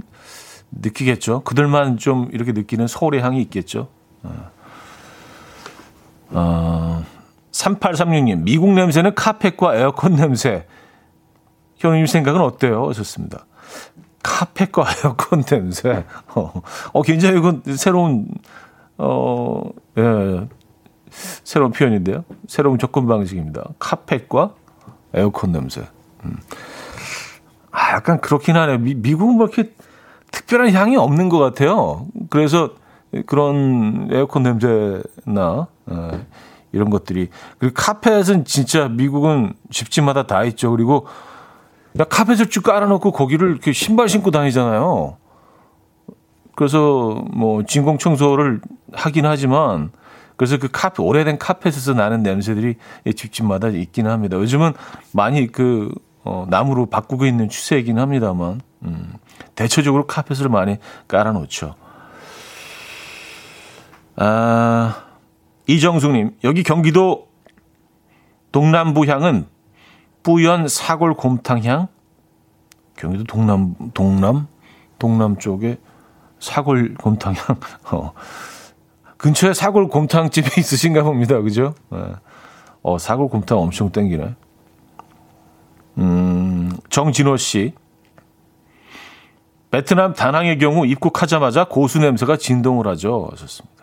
느끼겠죠. 0.72 1.42
그들만 1.42 1.98
좀 1.98 2.30
이렇게 2.32 2.52
느끼는 2.52 2.88
서울의 2.88 3.22
향이 3.22 3.42
있겠죠. 3.42 3.90
어. 6.32 7.04
어, 7.52 7.54
3836님, 7.54 8.44
미국 8.44 8.72
냄새는 8.74 9.14
카펫과 9.16 9.76
에어컨 9.76 10.16
냄새. 10.16 10.66
형님 11.78 12.06
생각은 12.06 12.42
어때요? 12.42 12.88
하셨습니다. 12.90 13.46
카펫과 14.24 14.86
에어컨 15.04 15.44
냄새. 15.44 16.06
어, 16.36 16.62
어 16.94 17.02
굉장히 17.02 17.40
이건 17.40 17.64
새로운, 17.76 18.28
어, 18.98 19.64
예, 19.98 20.48
새로운 21.10 21.72
표현인데요. 21.72 22.24
새로운 22.48 22.78
접근 22.78 23.08
방식입니다. 23.08 23.64
카펫과 23.80 24.54
에어컨 25.14 25.52
냄새. 25.52 25.82
음. 26.24 26.38
아, 27.72 27.94
약간 27.94 28.22
그렇긴 28.22 28.56
하네요. 28.56 28.78
미, 28.78 28.94
미국은 28.96 29.36
뭐 29.36 29.48
이렇게 29.48 29.74
특별한 30.32 30.72
향이 30.72 30.98
없는 30.98 31.30
것 31.30 31.40
같아요. 31.40 32.08
그래서 32.30 32.72
그런 33.26 34.08
에어컨 34.12 34.44
냄새나, 34.44 35.68
예, 35.92 36.26
이런 36.72 36.90
것들이. 36.90 37.30
그리고 37.58 37.74
카펫은 37.76 38.46
진짜 38.46 38.88
미국은 38.88 39.54
집집마다 39.70 40.28
다 40.28 40.44
있죠. 40.46 40.72
그리고 40.72 41.08
야, 42.00 42.04
카펫을 42.06 42.50
쭉 42.50 42.64
깔아놓고 42.64 43.12
거기를 43.12 43.52
이렇게 43.52 43.74
신발 43.74 44.08
신고 44.08 44.32
다니잖아요. 44.32 45.18
그래서 46.56 47.24
뭐 47.32 47.64
진공 47.64 47.98
청소를 47.98 48.62
하긴 48.94 49.26
하지만 49.26 49.92
그래서 50.38 50.58
그 50.58 50.70
카펫 50.72 51.00
오래된 51.00 51.38
카펫에서 51.38 51.94
나는 51.94 52.24
냄새들이 52.24 52.76
집집마다 53.16 53.70
있긴 53.70 54.08
합니다. 54.08 54.38
요즘은 54.38 54.74
많이 55.12 55.52
그 55.52 55.94
어, 56.24 56.46
나무로 56.50 56.86
바꾸고 56.88 57.26
있는 57.26 57.50
추세이긴 57.50 58.00
합니다만 58.00 58.62
음, 58.84 59.14
대체적으로 59.56 60.08
카펫을 60.08 60.50
많이 60.50 60.78
깔아놓죠. 61.08 61.76
아 64.16 65.04
이정숙님, 65.68 66.38
여기 66.44 66.64
경기도 66.64 67.28
동남부 68.52 69.06
향은 69.06 69.48
뿌연 70.24 70.68
사골 70.68 71.16
곰탕 71.16 71.64
향. 71.64 71.88
경기도 72.96 73.24
동남, 73.24 73.76
동남, 73.94 74.48
동남 75.00 75.38
쪽에 75.38 75.78
사골 76.40 76.96
곰탕 76.96 77.34
향. 77.36 77.58
어. 77.92 78.14
근처에 79.18 79.54
사골 79.54 79.88
곰탕집이 79.88 80.50
있으신가 80.60 81.04
봅니다. 81.04 81.40
그죠? 81.42 81.76
네. 81.90 82.00
어, 82.84 82.98
사골 82.98 83.30
곰탕 83.30 83.58
엄청 83.58 83.92
땡기네. 83.92 84.36
음, 86.00 86.72
정진호 86.90 87.38
씨. 87.38 87.74
베트남 89.70 90.14
다낭의 90.14 90.58
경우 90.58 90.86
입국하자마자 90.86 91.66
고수 91.66 92.00
냄새가 92.00 92.38
진동을 92.38 92.88
하죠. 92.88 93.30
하셨습니다. 93.32 93.81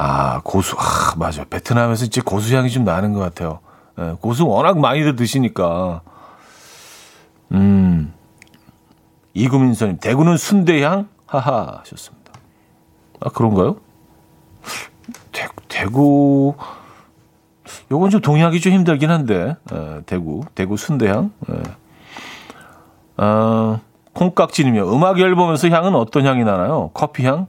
아, 0.00 0.40
고수. 0.44 0.76
아, 0.78 1.14
맞아. 1.16 1.44
베트남에서 1.44 2.04
이제 2.04 2.20
고수 2.20 2.56
향이 2.56 2.70
좀 2.70 2.84
나는 2.84 3.12
것 3.12 3.18
같아요. 3.18 3.58
예, 3.98 4.14
고수 4.20 4.46
워낙 4.46 4.78
많이들 4.78 5.16
드시니까. 5.16 6.02
음. 7.50 8.14
이구민선님, 9.34 9.98
대구는 9.98 10.36
순대향? 10.36 11.08
하하, 11.26 11.80
하셨습니다. 11.80 12.32
아, 13.20 13.28
그런가요? 13.30 13.76
대, 15.32 15.48
대구, 15.66 16.54
요건 17.90 18.10
좀 18.10 18.20
동의하기 18.20 18.60
좀 18.60 18.72
힘들긴 18.72 19.10
한데, 19.10 19.56
에, 19.72 20.00
대구, 20.06 20.42
대구 20.54 20.76
순대향. 20.76 21.32
에. 21.50 21.54
아, 23.16 23.80
콩깍지님이요. 24.12 24.92
음악 24.92 25.18
앨범에서 25.18 25.68
향은 25.68 25.96
어떤 25.96 26.24
향이 26.24 26.44
나나요? 26.44 26.90
커피 26.94 27.26
향? 27.26 27.48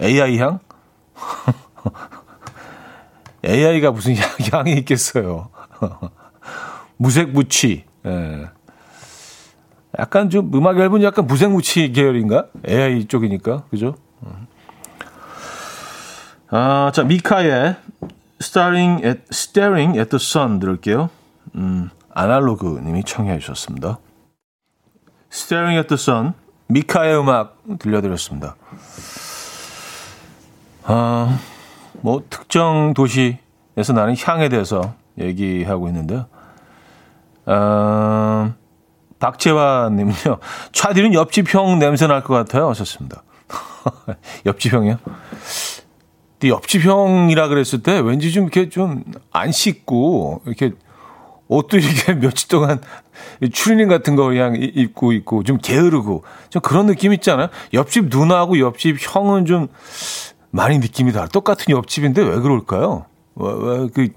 AI 0.00 0.38
향? 0.38 0.58
AI가 3.44 3.90
무슨 3.90 4.14
향이 4.52 4.72
있겠어요. 4.78 5.50
무색무취. 6.96 7.84
예. 8.06 8.48
약간 9.98 10.30
좀 10.30 10.50
음악 10.54 10.78
앨범이 10.78 11.04
약간 11.04 11.26
무색무취 11.26 11.92
계열인가? 11.92 12.46
AI 12.68 13.06
쪽이니까. 13.06 13.64
그죠? 13.70 13.96
아, 16.48 16.92
자, 16.94 17.02
미카의 17.02 17.76
Staring 18.40 19.04
at, 19.04 19.22
Staring 19.32 19.98
at 19.98 20.10
the 20.10 20.22
Sun 20.22 20.60
들을게요. 20.60 21.10
음, 21.54 21.90
아날로그 22.12 22.80
님이 22.84 23.02
청해 23.02 23.38
주셨습니다. 23.38 23.98
Staring 25.32 25.76
at 25.78 25.88
the 25.88 26.00
Sun, 26.00 26.34
미카의 26.68 27.18
음악 27.18 27.58
들려드렸습니다. 27.78 28.56
아, 30.84 31.38
뭐 32.06 32.22
특정 32.30 32.94
도시에서 32.94 33.92
나는 33.92 34.14
향에 34.16 34.48
대해서 34.48 34.94
얘기하고 35.18 35.88
있는데요. 35.88 36.26
아, 37.46 38.52
박재화 39.18 39.90
님은요. 39.90 40.38
차디는 40.70 41.14
옆집 41.14 41.52
형 41.52 41.80
냄새 41.80 42.06
날 42.06 42.22
것 42.22 42.32
같아요. 42.34 42.68
하셨습니다. 42.68 43.24
옆집 44.46 44.72
형이요? 44.72 44.98
옆집 46.44 46.84
형이라 46.84 47.48
그랬을 47.48 47.82
때 47.82 47.98
왠지 47.98 48.30
좀 48.30 48.44
이렇게 48.44 48.68
좀 48.68 49.02
안 49.32 49.50
씻고 49.50 50.42
이렇게 50.46 50.74
옷도 51.48 51.76
이렇게 51.76 52.14
며칠 52.22 52.46
동안 52.46 52.80
추리닝 53.52 53.88
같은 53.88 54.14
거 54.14 54.26
그냥 54.26 54.54
입고 54.56 55.12
있고 55.12 55.42
좀 55.42 55.58
게으르고 55.58 56.22
좀 56.50 56.62
그런 56.62 56.86
느낌 56.86 57.12
있잖아요. 57.14 57.48
옆집 57.74 58.10
누나하고 58.10 58.60
옆집 58.60 58.98
형은 59.00 59.44
좀 59.46 59.66
많이 60.56 60.78
느낌이 60.78 61.12
달라. 61.12 61.26
똑같은 61.28 61.66
옆집인데 61.70 62.22
왜 62.22 62.40
그럴까요? 62.40 63.06
왜, 63.36 63.52
왜 63.52 63.88
그, 63.94 64.08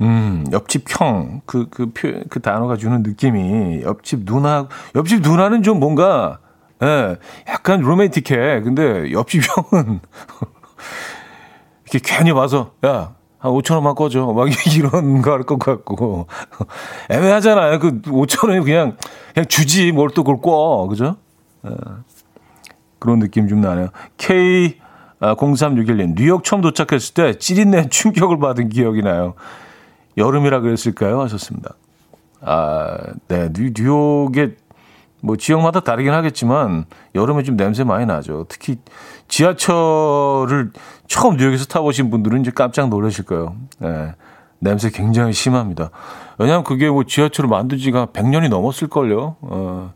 음, 0.00 0.44
옆집 0.52 0.84
형, 0.88 1.40
그, 1.46 1.68
그 1.70 1.90
표, 1.92 2.22
그 2.28 2.40
단어가 2.40 2.76
주는 2.76 3.02
느낌이 3.02 3.82
옆집 3.82 4.24
누나, 4.24 4.68
옆집 4.94 5.20
누나는 5.22 5.62
좀 5.62 5.78
뭔가, 5.80 6.38
예, 6.82 7.16
약간 7.48 7.80
로맨틱해. 7.80 8.62
근데 8.62 9.12
옆집 9.12 9.42
형은 9.72 10.00
이렇게 11.92 12.00
괜히 12.02 12.30
와서, 12.30 12.72
야, 12.86 13.14
한 13.38 13.52
5천 13.52 13.74
원만 13.74 13.94
꺼줘. 13.94 14.26
막 14.32 14.48
이런 14.76 15.22
거 15.22 15.30
할 15.32 15.42
것 15.44 15.58
같고. 15.58 16.26
애매하잖아요. 17.10 17.78
그 17.78 18.00
5천 18.02 18.48
원이 18.48 18.64
그냥, 18.64 18.96
그냥 19.34 19.46
주지. 19.48 19.92
뭘 19.92 20.08
또 20.10 20.24
그걸 20.24 20.40
꿔. 20.42 20.86
그죠? 20.88 21.16
예. 21.66 21.70
그런 22.98 23.18
느낌 23.18 23.48
좀 23.48 23.60
나네요. 23.62 23.88
K, 24.18 24.76
0361님, 25.20 26.14
뉴욕 26.16 26.44
처음 26.44 26.60
도착했을 26.62 27.14
때 27.14 27.38
찌린내 27.38 27.88
충격을 27.90 28.38
받은 28.38 28.68
기억이 28.70 29.02
나요. 29.02 29.34
여름이라 30.16 30.60
그랬을까요? 30.60 31.20
하셨습니다. 31.22 31.74
아, 32.40 32.96
네. 33.28 33.50
뉴, 33.52 33.70
뉴욕에 33.76 34.56
뭐 35.22 35.36
지역마다 35.36 35.80
다르긴 35.80 36.12
하겠지만 36.14 36.86
여름에 37.14 37.42
좀 37.42 37.56
냄새 37.56 37.84
많이 37.84 38.06
나죠. 38.06 38.46
특히 38.48 38.78
지하철을 39.28 40.72
처음 41.06 41.36
뉴욕에서 41.36 41.66
타보신 41.66 42.10
분들은 42.10 42.40
이제 42.40 42.50
깜짝 42.50 42.88
놀라실 42.88 43.26
거예요. 43.26 43.54
네. 43.78 44.14
냄새 44.58 44.90
굉장히 44.90 45.32
심합니다. 45.32 45.90
왜냐하면 46.38 46.64
그게 46.64 46.88
뭐 46.90 47.04
지하철을 47.04 47.48
만든 47.48 47.78
지가 47.78 48.06
100년이 48.06 48.48
넘었을걸요. 48.48 49.36
어, 49.40 49.92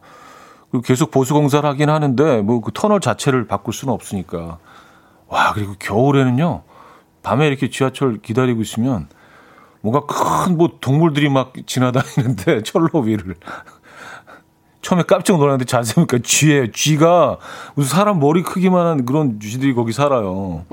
그리고 0.70 0.82
계속 0.82 1.10
보수공사를 1.10 1.68
하긴 1.68 1.88
하는데 1.88 2.42
뭐 2.42 2.60
그 2.60 2.70
터널 2.72 3.00
자체를 3.00 3.46
바꿀 3.46 3.72
수는 3.74 3.92
없으니까. 3.94 4.58
와, 5.28 5.52
그리고 5.52 5.74
겨울에는요. 5.78 6.62
밤에 7.22 7.46
이렇게 7.46 7.70
지하철 7.70 8.20
기다리고 8.20 8.62
있으면 8.62 9.08
뭔가 9.80 10.00
큰 10.06 10.56
뭐 10.56 10.78
동물들이 10.80 11.28
막 11.28 11.52
지나다니는데 11.66 12.62
철로 12.68 13.00
위를 13.00 13.34
처음에 14.82 15.02
깜짝 15.04 15.38
놀랐는데 15.38 15.64
자세히 15.64 15.94
보니까 15.94 16.18
쥐예요. 16.22 16.70
쥐가 16.70 17.38
무슨 17.74 17.96
사람 17.96 18.20
머리 18.20 18.42
크기만한 18.42 19.06
그런 19.06 19.40
쥐들이 19.40 19.74
거기 19.74 19.92
살아요. 19.92 20.64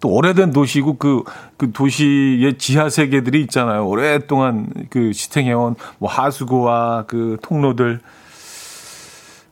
또 0.00 0.08
오래된 0.08 0.52
도시고 0.52 0.96
그, 0.96 1.24
그 1.56 1.72
도시의 1.72 2.58
지하 2.58 2.88
세계들이 2.88 3.42
있잖아요. 3.42 3.86
오랫동안 3.86 4.68
그 4.90 5.12
시행해온 5.12 5.76
뭐 5.98 6.10
하수구와 6.10 7.04
그 7.06 7.36
통로들 7.42 8.00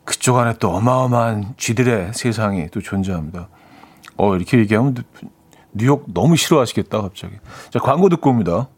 그쪽 0.05 0.37
안에 0.37 0.55
또 0.59 0.71
어마어마한 0.71 1.53
쥐들의 1.57 2.11
세상이 2.13 2.69
또 2.71 2.81
존재합니다. 2.81 3.47
어, 4.17 4.35
이렇게 4.35 4.57
얘기하면 4.59 4.95
뉴욕 5.73 6.05
너무 6.13 6.35
싫어하시겠다, 6.35 7.01
갑자기. 7.01 7.35
자, 7.71 7.79
광고 7.79 8.09
듣고 8.09 8.29
옵니다. 8.29 8.69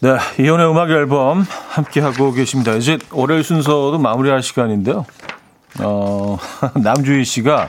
네, 0.00 0.16
이혼의 0.38 0.70
음악 0.70 0.90
앨범 0.90 1.44
함께 1.70 2.00
하고 2.00 2.32
계십니다. 2.32 2.74
이제 2.74 2.98
월요일 3.10 3.42
순서도 3.42 3.98
마무리할 3.98 4.42
시간인데요. 4.42 5.04
어, 5.80 6.38
남주희 6.80 7.24
씨가 7.24 7.68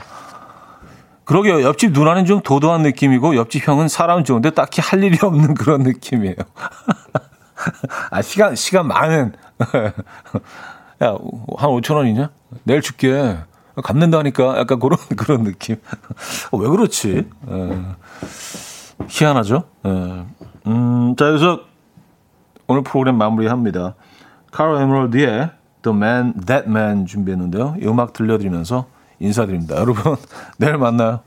그러게요. 1.24 1.62
옆집 1.62 1.92
누나는 1.92 2.26
좀 2.26 2.40
도도한 2.40 2.82
느낌이고 2.82 3.36
옆집 3.36 3.66
형은 3.66 3.88
사람 3.88 4.24
좋은데 4.24 4.50
딱히 4.50 4.80
할 4.80 5.02
일이 5.02 5.18
없는 5.20 5.54
그런 5.54 5.82
느낌이에요. 5.82 6.36
아, 8.10 8.22
시간 8.22 8.54
시간 8.54 8.86
많은. 8.86 9.32
야, 11.02 11.16
한 11.56 11.70
5천 11.70 11.96
원이냐? 11.96 12.30
내일 12.64 12.80
줄게. 12.80 13.38
갚는다니까 13.82 14.58
약간 14.58 14.78
그런 14.78 14.98
그런 15.16 15.44
느낌. 15.44 15.76
어, 16.50 16.58
왜 16.58 16.68
그렇지? 16.68 17.16
에, 17.18 17.24
어, 17.46 17.96
희한하죠. 19.08 19.64
에, 19.84 20.24
음, 20.66 21.14
자 21.16 21.28
여기서 21.28 21.60
오늘 22.66 22.82
프로그램 22.82 23.16
마무리합니다. 23.16 23.94
카로 24.52 24.80
에머럴드의 24.80 25.50
The 25.82 25.96
Man, 25.96 26.34
That 26.46 26.68
Man 26.68 27.06
준비했는데요. 27.06 27.76
이 27.80 27.86
음악 27.86 28.12
들려드리면서 28.12 28.86
인사드립니다. 29.18 29.76
여러분, 29.76 30.16
내일 30.58 30.76
만나요. 30.76 31.20